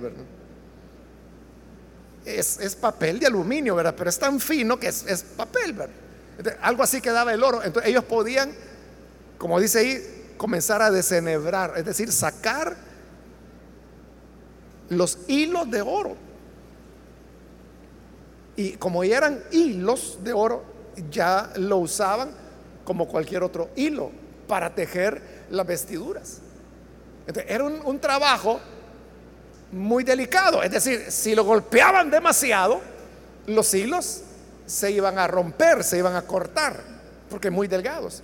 [2.24, 3.94] Es, papel de aluminio, ¿verdad?
[3.96, 5.96] Pero es tan fino que es, papel, ¿verdad?
[6.60, 7.62] algo así quedaba el oro.
[7.62, 8.52] Entonces ellos podían,
[9.38, 12.76] como dice ahí, comenzar a desenhebrar, es decir, sacar
[14.88, 16.16] los hilos de oro.
[18.56, 20.62] Y como eran hilos de oro,
[21.10, 22.30] ya lo usaban
[22.84, 24.10] como cualquier otro hilo
[24.46, 26.38] para tejer las vestiduras.
[27.46, 28.60] era un, trabajo
[29.70, 30.62] muy delicado.
[30.62, 32.80] Es decir, si lo golpeaban demasiado,
[33.46, 34.22] los hilos
[34.66, 36.80] se iban a romper, se iban a cortar,
[37.30, 38.22] porque muy delgados.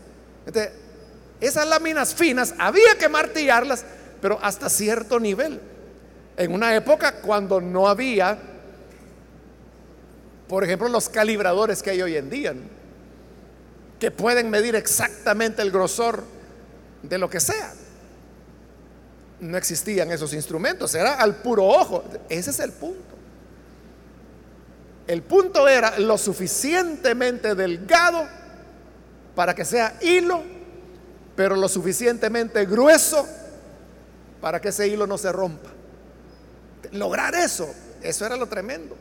[1.40, 3.84] Esas láminas finas había que martillarlas,
[4.20, 5.60] pero hasta cierto nivel.
[6.36, 8.38] En una época cuando no había,
[10.48, 12.54] por ejemplo, los calibradores que hay hoy en día,
[14.00, 16.24] que pueden medir exactamente el grosor
[17.02, 17.74] de lo que sea.
[19.40, 22.04] No existían esos instrumentos, era al puro ojo.
[22.28, 23.16] Ese es el punto.
[25.06, 28.26] El punto era lo suficientemente delgado
[29.34, 30.42] para que sea hilo,
[31.36, 33.26] pero lo suficientemente grueso
[34.40, 35.70] para que ese hilo no se rompa.
[36.92, 37.72] Lograr eso,
[38.02, 38.96] eso era lo tremendo.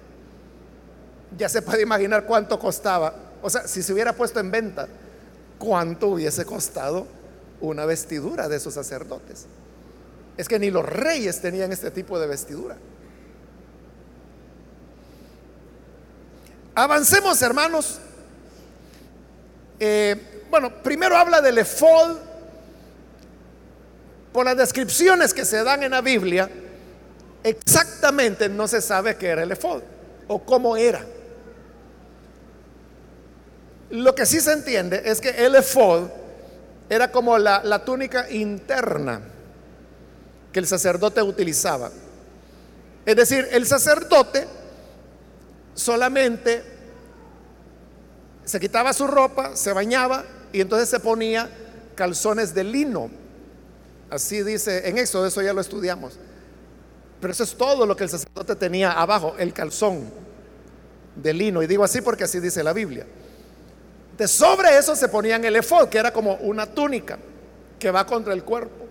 [1.36, 3.14] Ya se puede imaginar cuánto costaba.
[3.42, 4.88] O sea, si se hubiera puesto en venta,
[5.58, 7.08] cuánto hubiese costado
[7.60, 9.46] una vestidura de esos sacerdotes.
[10.38, 12.78] Es que ni los reyes tenían este tipo de vestidura.
[16.76, 18.00] Avancemos, hermanos.
[19.80, 22.18] Eh, bueno, primero habla del efod.
[24.32, 26.48] Por las descripciones que se dan en la Biblia,
[27.44, 29.82] exactamente no se sabe qué era el efod
[30.28, 31.04] o cómo era.
[33.90, 36.10] Lo que sí se entiende es que el efod
[36.90, 39.22] era como la, la túnica interna
[40.52, 41.92] que el sacerdote utilizaba.
[43.06, 44.48] Es decir, el sacerdote
[45.74, 46.64] solamente
[48.44, 51.50] se quitaba su ropa, se bañaba y entonces se ponía
[51.96, 53.10] calzones de lino.
[54.10, 56.18] Así dice en Éxodo, eso ya lo estudiamos.
[57.20, 60.10] Pero eso es todo lo que el sacerdote tenía abajo, el calzón
[61.16, 61.62] de lino.
[61.64, 63.06] Y digo así porque así dice la Biblia.
[64.18, 67.20] De sobre eso se ponían el efod, que era como una túnica
[67.78, 68.86] que va contra el cuerpo.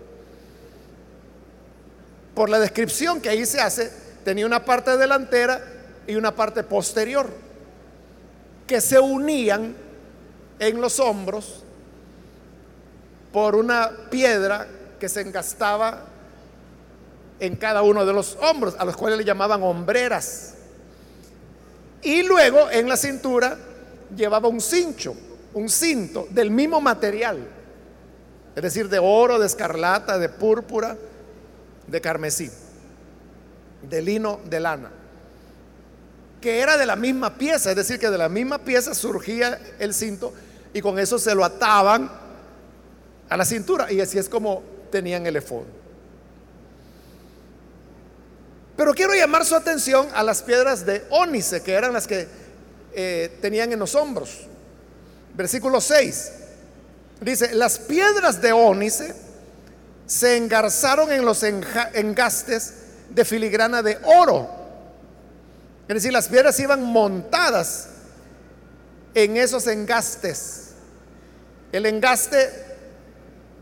[2.33, 3.91] Por la descripción que ahí se hace,
[4.23, 5.61] tenía una parte delantera
[6.05, 7.29] y una parte posterior
[8.65, 9.75] que se unían
[10.59, 11.63] en los hombros
[13.33, 14.67] por una piedra
[14.99, 16.05] que se engastaba
[17.39, 20.53] en cada uno de los hombros, a los cuales le llamaban hombreras.
[22.01, 23.57] Y luego en la cintura
[24.15, 25.15] llevaba un cincho,
[25.53, 27.47] un cinto del mismo material,
[28.55, 30.97] es decir, de oro, de escarlata, de púrpura,
[31.87, 32.49] de carmesí,
[33.87, 34.91] de lino, de lana
[36.41, 39.93] que era de la misma pieza, es decir, que de la misma pieza surgía el
[39.93, 40.33] cinto
[40.73, 42.11] y con eso se lo ataban
[43.29, 45.63] a la cintura y así es como tenían el efod.
[48.75, 52.27] Pero quiero llamar su atención a las piedras de ónice, que eran las que
[52.93, 54.47] eh, tenían en los hombros.
[55.35, 56.31] Versículo 6.
[57.21, 59.13] Dice, las piedras de ónice
[60.05, 62.73] se engarzaron en los engastes
[63.09, 64.57] de filigrana de oro
[65.87, 67.87] es decir, las piedras iban montadas
[69.13, 70.71] en esos engastes.
[71.71, 72.51] El engaste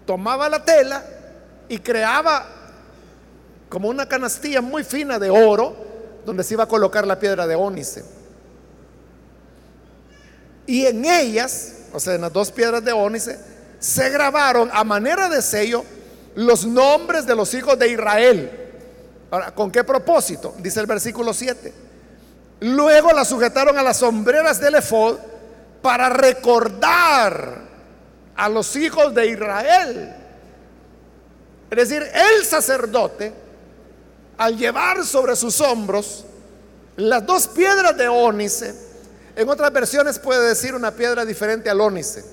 [0.06, 1.04] tomaba la tela
[1.70, 2.48] y creaba
[3.70, 5.76] como una canastilla muy fina de oro
[6.26, 8.04] donde se iba a colocar la piedra de ónice.
[10.68, 13.38] Y en ellas, o sea, en las dos piedras de ónice,
[13.80, 15.84] se grabaron a manera de sello
[16.36, 18.52] los nombres de los hijos de Israel.
[19.32, 20.56] Ahora, ¿con qué propósito?
[20.60, 21.74] Dice el versículo 7.
[22.62, 25.18] Luego la sujetaron a las sombreras del efod
[25.82, 27.62] para recordar
[28.36, 30.16] a los hijos de Israel.
[31.70, 33.34] Es decir, el sacerdote,
[34.38, 36.26] al llevar sobre sus hombros
[36.98, 38.74] las dos piedras de ónice,
[39.36, 42.24] en otras versiones puede decir una piedra diferente al ónice,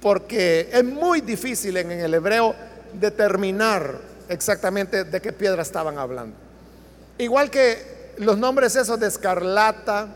[0.00, 2.54] porque es muy difícil en el hebreo
[2.94, 6.36] determinar exactamente de qué piedra estaban hablando.
[7.18, 10.08] Igual que los nombres esos de escarlata,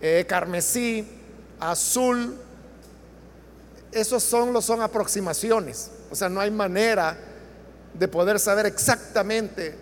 [0.00, 1.06] eh, carmesí,
[1.60, 2.36] azul,
[3.90, 5.90] esos son, son aproximaciones.
[6.10, 7.16] O sea, no hay manera
[7.94, 9.74] de poder saber exactamente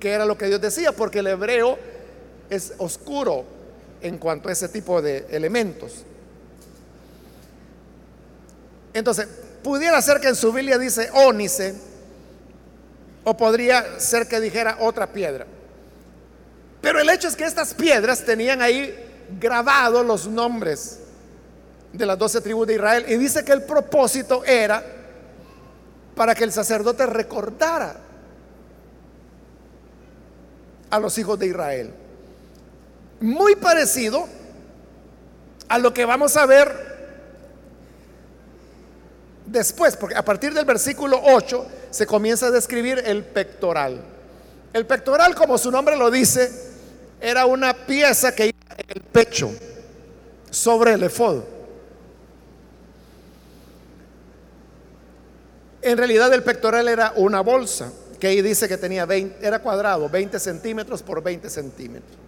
[0.00, 1.78] qué era lo que Dios decía, porque el hebreo
[2.50, 3.61] es oscuro
[4.02, 6.04] en cuanto a ese tipo de elementos.
[8.92, 9.26] Entonces,
[9.62, 11.74] pudiera ser que en su Biblia dice ónice,
[13.24, 15.46] o podría ser que dijera otra piedra.
[16.80, 18.92] Pero el hecho es que estas piedras tenían ahí
[19.40, 20.98] grabados los nombres
[21.92, 24.84] de las doce tribus de Israel y dice que el propósito era
[26.16, 27.96] para que el sacerdote recordara
[30.90, 31.94] a los hijos de Israel.
[33.22, 34.28] Muy parecido
[35.68, 36.92] a lo que vamos a ver
[39.46, 44.02] después, porque a partir del versículo 8 se comienza a describir el pectoral.
[44.72, 46.50] El pectoral, como su nombre lo dice,
[47.20, 49.52] era una pieza que iba en el pecho,
[50.50, 51.42] sobre el efod.
[55.80, 60.08] En realidad el pectoral era una bolsa que ahí dice que tenía 20, era cuadrado,
[60.08, 62.21] 20 centímetros por 20 centímetros.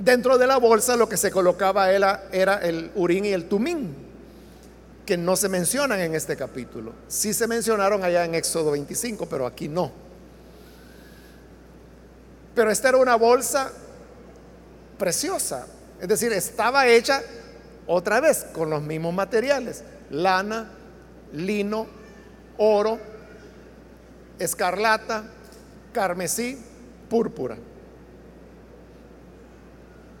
[0.00, 3.94] Dentro de la bolsa lo que se colocaba era, era el urín y el tumín,
[5.04, 6.94] que no se mencionan en este capítulo.
[7.06, 9.92] Sí se mencionaron allá en Éxodo 25, pero aquí no.
[12.54, 13.70] Pero esta era una bolsa
[14.96, 15.66] preciosa,
[16.00, 17.22] es decir, estaba hecha
[17.86, 20.70] otra vez con los mismos materiales, lana,
[21.34, 21.86] lino,
[22.56, 22.98] oro,
[24.38, 25.24] escarlata,
[25.92, 26.58] carmesí,
[27.10, 27.58] púrpura.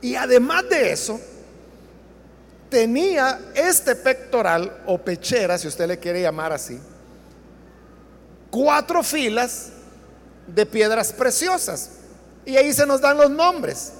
[0.00, 1.20] Y además de eso,
[2.70, 6.78] tenía este pectoral o pechera, si usted le quiere llamar así,
[8.50, 9.70] cuatro filas
[10.46, 11.90] de piedras preciosas.
[12.46, 13.92] Y ahí se nos dan los nombres.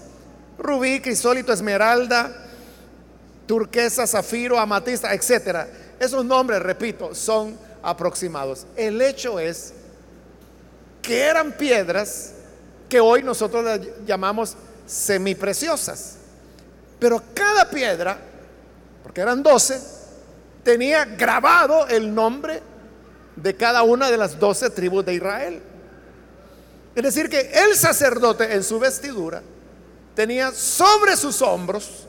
[0.58, 2.30] Rubí, crisólito, esmeralda,
[3.46, 5.68] turquesa, zafiro, amatista, etcétera.
[5.98, 8.66] Esos nombres, repito, son aproximados.
[8.76, 9.72] El hecho es
[11.02, 12.32] que eran piedras
[12.88, 14.56] que hoy nosotros llamamos
[14.90, 16.16] semipreciosas.
[16.98, 18.18] Pero cada piedra,
[19.02, 19.80] porque eran doce,
[20.62, 22.60] tenía grabado el nombre
[23.36, 25.62] de cada una de las doce tribus de Israel.
[26.94, 29.42] Es decir, que el sacerdote en su vestidura
[30.14, 32.06] tenía sobre sus hombros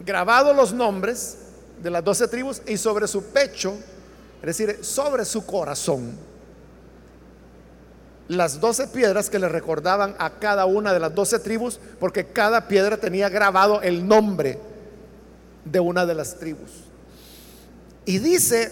[0.00, 1.36] grabados los nombres
[1.80, 3.74] de las doce tribus y sobre su pecho,
[4.40, 6.16] es decir, sobre su corazón,
[8.28, 12.68] las doce piedras que le recordaban a cada una de las doce tribus, porque cada
[12.68, 14.58] piedra tenía grabado el nombre
[15.64, 16.70] de una de las tribus.
[18.04, 18.70] Y dice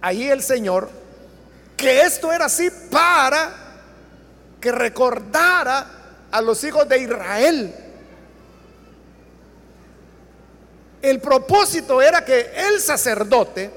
[0.00, 0.90] ahí el Señor
[1.76, 3.54] que esto era así para
[4.60, 5.86] que recordara
[6.30, 7.74] a los hijos de Israel
[11.02, 13.70] El propósito era que el sacerdote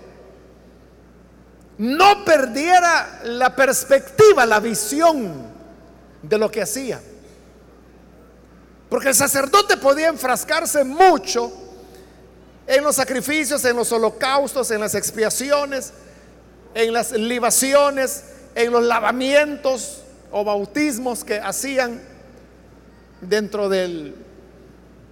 [1.78, 5.47] no perdiera la perspectiva, la visión
[6.21, 7.01] de lo que hacía.
[8.89, 11.51] Porque el sacerdote podía enfrascarse mucho
[12.67, 15.91] en los sacrificios, en los holocaustos, en las expiaciones,
[16.73, 18.23] en las libaciones,
[18.55, 20.01] en los lavamientos
[20.32, 22.01] o bautismos que hacían
[23.21, 24.15] dentro del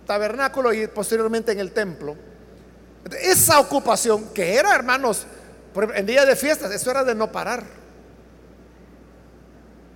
[0.06, 2.16] tabernáculo y posteriormente en el templo.
[3.22, 5.26] Esa ocupación que era, hermanos,
[5.76, 7.64] en día de fiestas, eso era de no parar.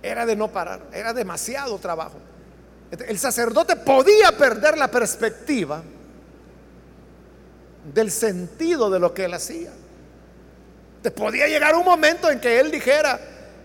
[0.02, 2.18] Era de no parar, era demasiado trabajo.
[2.90, 5.82] El sacerdote podía perder la perspectiva
[7.92, 9.70] del sentido de lo que él hacía.
[11.02, 13.20] Te podía llegar un momento en que él dijera,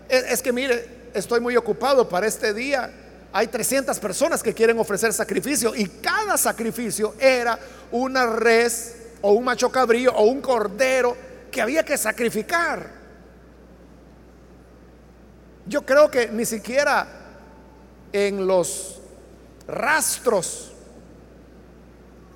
[0.08, 2.90] es que mire, estoy muy ocupado para este día,
[3.32, 7.58] hay 300 personas que quieren ofrecer sacrificio y cada sacrificio era
[7.90, 11.16] una res o un macho cabrío o un cordero
[11.54, 12.90] que había que sacrificar.
[15.66, 17.06] Yo creo que ni siquiera
[18.12, 19.00] en los
[19.68, 20.72] rastros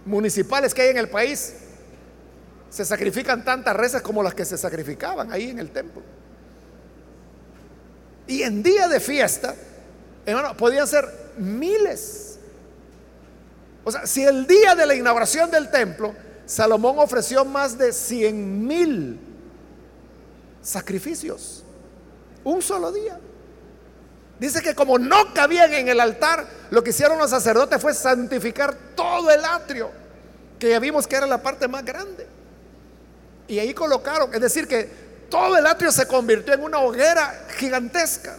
[0.04, 1.54] municipales que hay en el país
[2.70, 6.00] se sacrifican tantas reses como las que se sacrificaban ahí en el templo.
[8.28, 9.56] Y en día de fiesta,
[10.26, 12.38] hermano, podían ser miles.
[13.82, 16.14] O sea, si el día de la inauguración del templo,
[16.48, 19.20] Salomón ofreció más de 100 mil
[20.62, 21.62] sacrificios,
[22.42, 23.20] un solo día.
[24.40, 28.74] Dice que como no cabían en el altar, lo que hicieron los sacerdotes fue santificar
[28.94, 29.90] todo el atrio,
[30.58, 32.26] que ya vimos que era la parte más grande.
[33.46, 34.84] Y ahí colocaron, es decir, que
[35.28, 38.38] todo el atrio se convirtió en una hoguera gigantesca.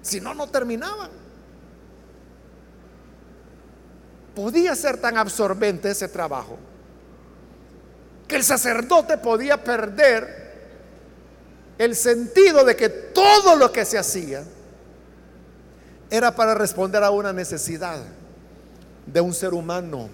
[0.00, 1.10] Si no, no terminaban.
[4.34, 6.58] Podía ser tan absorbente ese trabajo
[8.28, 10.42] que el sacerdote podía perder
[11.78, 14.44] el sentido de que todo lo que se hacía
[16.10, 17.98] era para responder a una necesidad
[19.06, 20.08] de un ser humano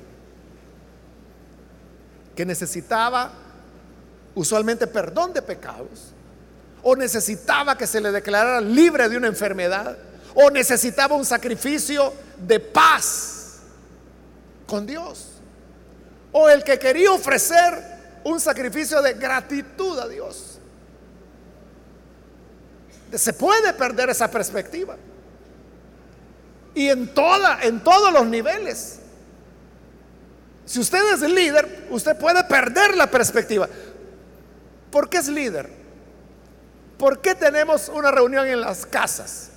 [2.34, 3.32] que necesitaba
[4.34, 6.12] usualmente perdón de pecados,
[6.82, 9.98] o necesitaba que se le declarara libre de una enfermedad,
[10.34, 13.58] o necesitaba un sacrificio de paz
[14.66, 15.26] con Dios,
[16.30, 17.97] o el que quería ofrecer
[18.28, 20.58] un sacrificio de gratitud a Dios.
[23.14, 24.96] Se puede perder esa perspectiva.
[26.74, 29.00] Y en toda, en todos los niveles.
[30.66, 33.66] Si usted es líder, usted puede perder la perspectiva.
[34.90, 35.70] ¿Por qué es líder?
[36.98, 39.50] ¿Por qué tenemos una reunión en las casas?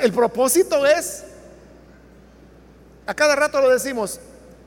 [0.00, 1.22] el propósito es,
[3.06, 4.18] a cada rato lo decimos,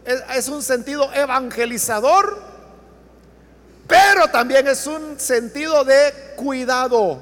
[0.05, 2.37] es, un sentido evangelizador,
[3.87, 7.21] pero también es un sentido de cuidado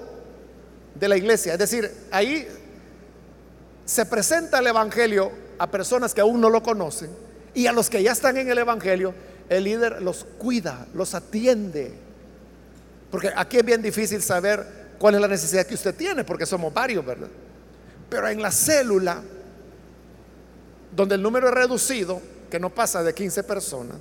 [0.96, 1.54] de la iglesia.
[1.54, 2.48] Es decir, ahí
[3.86, 7.10] se presenta el Evangelio a personas que aún no lo conocen
[7.54, 9.14] y a los que ya están en el Evangelio,
[9.50, 11.94] el líder los cuida, los atiende.
[13.10, 16.74] Porque aquí es bien difícil saber cuál es la necesidad que usted tiene, porque somos
[16.74, 17.30] varios, ¿verdad?
[18.10, 19.22] Pero en la célula,
[20.96, 23.98] donde el número es reducido, que no pasa de 15 personas,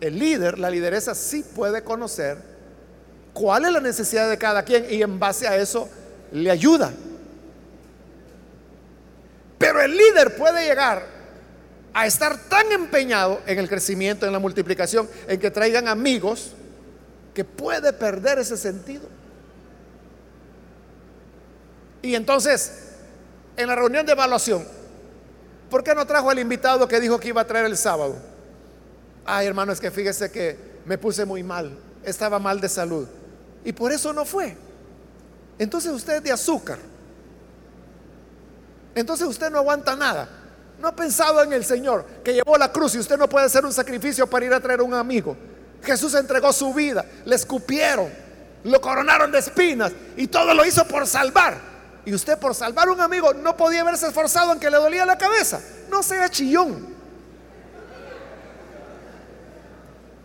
[0.00, 2.38] el líder, la lideresa sí puede conocer
[3.32, 5.88] cuál es la necesidad de cada quien y en base a eso
[6.32, 6.92] le ayuda.
[9.58, 11.06] Pero el líder puede llegar
[11.94, 16.52] a estar tan empeñado en el crecimiento, en la multiplicación, en que traigan amigos,
[17.34, 19.08] que puede perder ese sentido.
[22.02, 22.72] Y entonces,
[23.56, 24.66] en la reunión de evaluación,
[25.72, 28.14] ¿por qué no trajo al invitado que dijo que iba a traer el sábado?
[29.24, 30.54] Ay, hermano, es que fíjese que
[30.84, 33.08] me puse muy mal, estaba mal de salud.
[33.64, 34.54] Y por eso no fue.
[35.58, 36.78] Entonces usted es de azúcar.
[38.94, 40.28] Entonces usted no aguanta nada.
[40.78, 43.64] No ha pensado en el Señor que llevó la cruz y usted no puede hacer
[43.64, 45.34] un sacrificio para ir a traer un amigo.
[45.82, 48.10] Jesús entregó su vida, le escupieron,
[48.64, 51.71] lo coronaron de espinas y todo lo hizo por salvar.
[52.04, 55.06] Y usted por salvar a un amigo no podía haberse esforzado en que le dolía
[55.06, 55.60] la cabeza.
[55.88, 56.92] No sea chillón.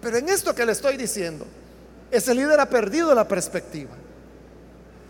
[0.02, 1.46] Pero en esto que le estoy diciendo,
[2.10, 3.92] ese líder ha perdido la perspectiva.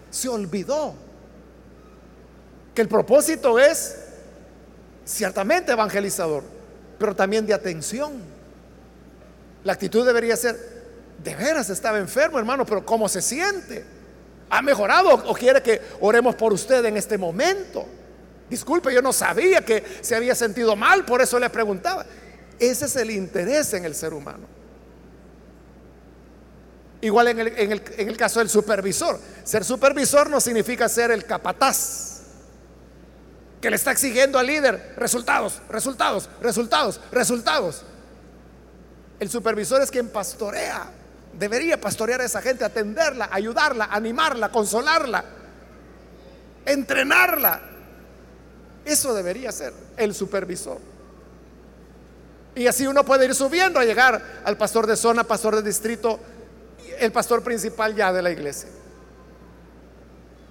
[0.10, 0.96] Se olvidó
[2.74, 3.98] que el propósito es
[5.06, 6.44] ciertamente evangelizador,
[7.00, 8.22] pero también de atención.
[9.64, 10.58] La actitud debería ser,
[11.24, 13.97] de veras estaba enfermo, hermano, pero ¿cómo se siente?
[14.50, 17.86] ¿Ha mejorado o quiere que oremos por usted en este momento?
[18.50, 22.06] Disculpe, yo no sabía que se había sentido mal, por eso le preguntaba.
[22.60, 24.48] Ese es el interés en el ser humano.
[27.02, 27.48] Igual en el,
[27.98, 29.20] en el caso del supervisor.
[29.44, 32.18] Ser supervisor no significa ser el capataz
[33.62, 37.84] que le está exigiendo al líder resultados, resultados, resultados, resultados.
[39.20, 40.92] El supervisor es quien pastorea.
[41.38, 45.24] Debería pastorear a esa gente, atenderla, ayudarla, animarla, consolarla,
[46.66, 47.62] entrenarla.
[48.84, 50.80] Eso debería ser el supervisor.
[52.56, 56.20] Y así uno puede ir subiendo a llegar al pastor de zona, pastor de distrito,
[56.98, 58.70] el pastor principal ya de la iglesia.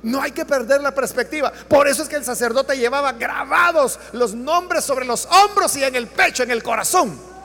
[0.04, 1.52] No hay que perder la perspectiva.
[1.68, 5.96] Por eso es que el sacerdote llevaba grabados los nombres sobre los hombros y en
[5.96, 7.35] el pecho, en el corazón.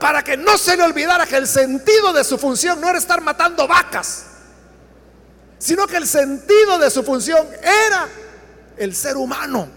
[0.00, 3.20] Para que no se le olvidara que el sentido de su función no era estar
[3.20, 4.24] matando vacas,
[5.58, 8.08] sino que el sentido de su función era
[8.78, 9.68] el ser humano.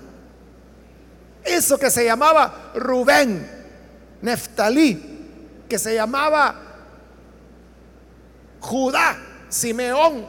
[1.44, 3.66] Eso que se llamaba Rubén,
[4.22, 6.56] Neftalí, que se llamaba
[8.62, 9.18] Judá,
[9.50, 10.26] Simeón,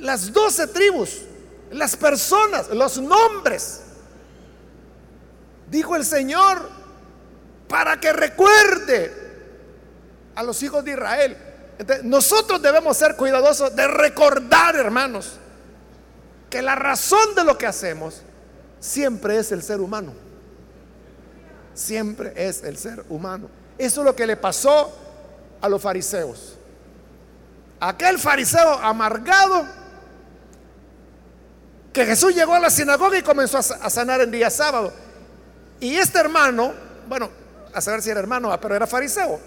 [0.00, 1.20] las doce tribus,
[1.70, 3.82] las personas, los nombres.
[5.70, 6.79] Dijo el Señor
[7.70, 9.14] para que recuerde
[10.34, 11.36] a los hijos de Israel.
[12.02, 15.38] nosotros debemos ser cuidadosos de recordar, hermanos,
[16.50, 18.22] que la razón de lo que hacemos
[18.80, 20.12] siempre es el ser humano.
[21.72, 23.48] Siempre es el ser humano.
[23.78, 24.92] Eso es lo que le pasó
[25.60, 26.56] a los fariseos.
[27.78, 29.64] Aquel fariseo amargado
[31.92, 34.92] que Jesús llegó a la sinagoga y comenzó a sanar en día sábado.
[35.78, 36.74] Y este hermano,
[37.08, 37.39] bueno,
[37.72, 39.40] a saber si era hermano, pero era fariseo.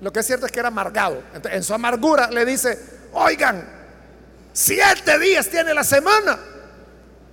[0.00, 1.22] Lo que es cierto es que era amargado.
[1.50, 2.78] en su amargura le dice,
[3.12, 3.64] oigan,
[4.52, 6.38] siete días tiene la semana.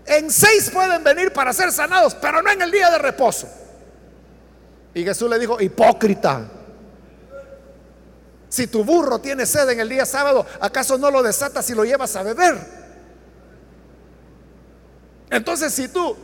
[0.06, 3.48] En seis pueden venir para ser sanados, pero no en el día de reposo.
[4.94, 6.46] Y Jesús le dijo, hipócrita.
[8.50, 11.84] Si tu burro tiene sed en el día sábado, ¿acaso no lo desatas y lo
[11.84, 12.58] llevas a beber?
[15.30, 16.16] Entonces, si tú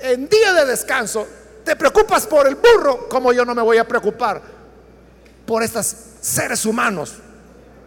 [0.00, 1.26] en día de descanso
[1.66, 4.40] te preocupas por el burro, como yo no me voy a preocupar
[5.44, 7.14] por estos seres humanos,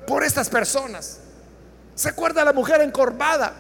[0.06, 1.22] por estas personas?
[1.96, 3.54] ¿Se acuerda la mujer encorvada?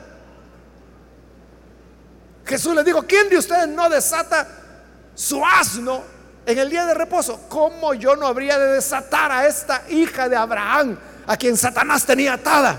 [2.46, 4.46] Jesús le dijo, ¿quién de ustedes no desata
[5.16, 6.04] su asno
[6.46, 7.46] en el día de reposo?
[7.48, 12.34] ¿Cómo yo no habría de desatar a esta hija de Abraham, a quien Satanás tenía
[12.34, 12.78] atada?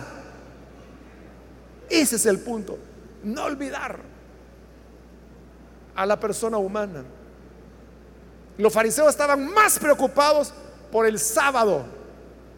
[1.88, 2.78] Ese es el punto.
[3.24, 3.99] No olvidar
[5.97, 7.03] a la persona humana.
[8.59, 10.53] Los fariseos estaban más preocupados
[10.90, 11.84] por el sábado,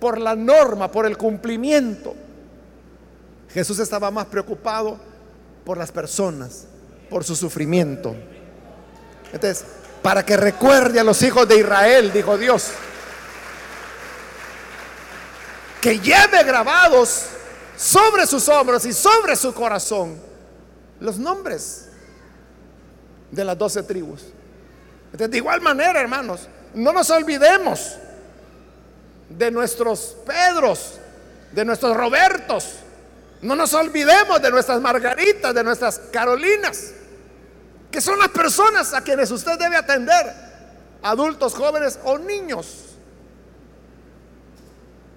[0.00, 2.14] por la norma, por el cumplimiento.
[3.50, 4.98] Jesús estaba más preocupado
[5.64, 6.66] por las personas,
[7.10, 8.16] por su sufrimiento.
[9.32, 9.64] Entonces,
[10.02, 12.68] para que recuerde a los hijos de Israel, dijo Dios,
[15.80, 17.26] que lleve grabados
[17.76, 20.16] sobre sus hombros y sobre su corazón
[21.00, 21.88] los nombres
[23.30, 24.22] de las doce tribus.
[25.12, 27.96] De igual manera, hermanos, no nos olvidemos
[29.28, 30.98] de nuestros Pedros,
[31.52, 32.76] de nuestros Robertos,
[33.42, 36.92] no nos olvidemos de nuestras Margaritas, de nuestras Carolinas
[37.92, 40.34] que son las personas a quienes usted debe atender,
[41.02, 42.96] adultos, jóvenes o niños.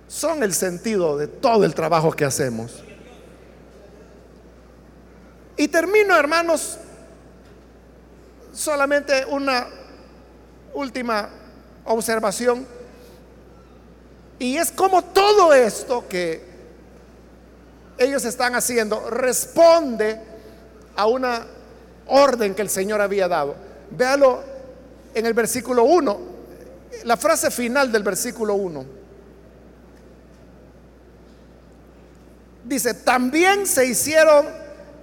[0.10, 2.84] Son el sentido de todo el trabajo que hacemos.
[5.56, 6.78] Y termino, hermanos,
[8.52, 9.68] solamente una
[10.76, 11.30] última
[11.86, 12.66] observación.
[14.38, 16.44] Y es como todo esto que
[17.98, 20.20] ellos están haciendo responde
[20.96, 21.46] a una
[22.08, 23.56] orden que el Señor había dado.
[23.90, 24.44] Véalo
[25.14, 26.20] en el versículo 1,
[27.06, 28.86] la frase final del versículo 1.
[32.66, 34.48] Dice, también se hicieron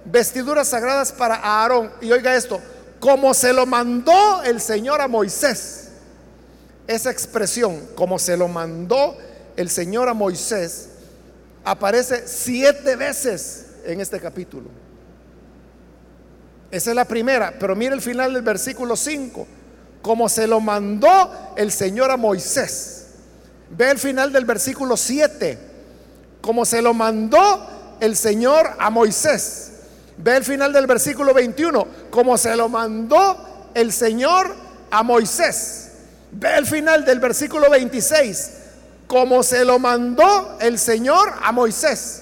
[0.05, 1.91] vestiduras sagradas para Aarón.
[2.01, 2.59] Y oiga esto,
[3.03, 5.89] como se lo mandó el Señor a Moisés.
[6.87, 9.17] Esa expresión, como se lo mandó
[9.57, 10.87] el Señor a Moisés,
[11.65, 14.69] aparece siete veces en este capítulo.
[16.71, 19.47] Esa es la primera, pero mire el final del versículo 5,
[20.01, 23.07] como se lo mandó el Señor a Moisés.
[23.69, 25.57] Ve el final del versículo 7,
[26.39, 29.72] como se lo mandó el Señor a Moisés.
[30.17, 34.55] Ve el final del versículo 21, como se lo mandó el Señor
[34.91, 35.91] a Moisés.
[36.31, 38.51] Ve el final del versículo 26,
[39.07, 42.21] como se lo mandó el Señor a Moisés.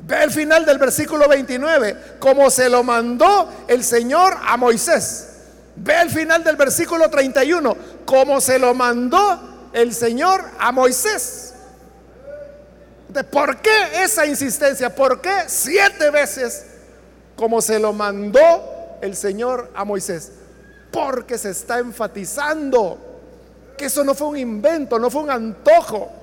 [0.00, 5.28] Ve el final del versículo 29, como se lo mandó el Señor a Moisés.
[5.76, 11.54] Ve el final del versículo 31, como se lo mandó el Señor a Moisés.
[13.30, 14.94] ¿Por qué esa insistencia?
[14.94, 16.64] ¿Por qué siete veces
[17.40, 20.30] como se lo mandó el Señor a Moisés?
[20.92, 22.98] Porque se está enfatizando
[23.78, 26.20] que eso no fue un invento, no fue un antojo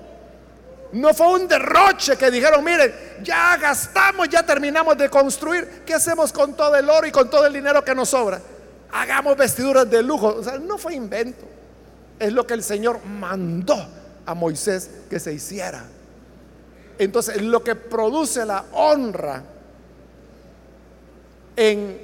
[0.93, 5.83] no fue un derroche que dijeron, miren, ya gastamos, ya terminamos de construir.
[5.85, 8.39] ¿Qué hacemos con todo el oro y con todo el dinero que nos sobra?
[8.93, 10.27] Hagamos vestiduras de lujo.
[10.27, 11.45] O sea, no fue invento.
[12.17, 13.75] Es lo que el Señor mandó
[14.25, 15.83] a Moisés que se hiciera.
[16.97, 19.43] Entonces, lo que produce la honra
[21.57, 21.99] en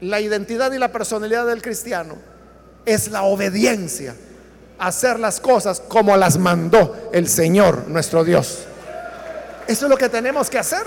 [0.00, 2.14] la identidad y la personalidad del cristiano
[2.84, 4.14] es la obediencia
[4.78, 8.66] hacer las cosas como las mandó el Señor nuestro Dios.
[9.66, 10.84] Eso es lo que tenemos que hacer.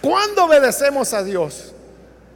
[0.00, 1.72] Cuando obedecemos a Dios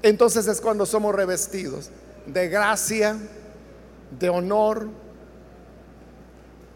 [0.03, 1.91] entonces es cuando somos revestidos
[2.27, 3.17] de gracia,
[4.19, 4.89] de honor,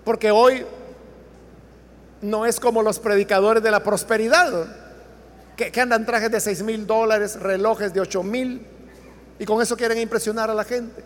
[0.04, 0.66] porque hoy
[2.22, 4.66] no es como los predicadores de la prosperidad,
[5.56, 8.66] que, andan trajes de 6 mil dólares, relojes de 8 mil,
[9.38, 11.02] y con eso quieren impresionar a la gente.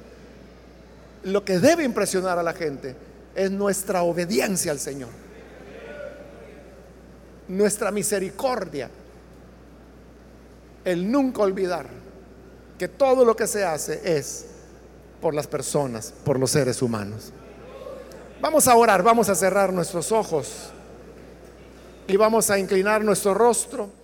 [1.24, 2.94] Lo que debe impresionar a la gente
[3.34, 5.08] es nuestra obediencia al Señor,
[7.48, 8.90] nuestra misericordia,
[10.84, 11.86] el nunca olvidar
[12.78, 14.46] que todo lo que se hace es
[15.20, 17.32] por las personas, por los seres humanos.
[18.40, 20.70] Vamos a orar, vamos a cerrar nuestros ojos
[22.06, 24.03] y vamos a inclinar nuestro rostro.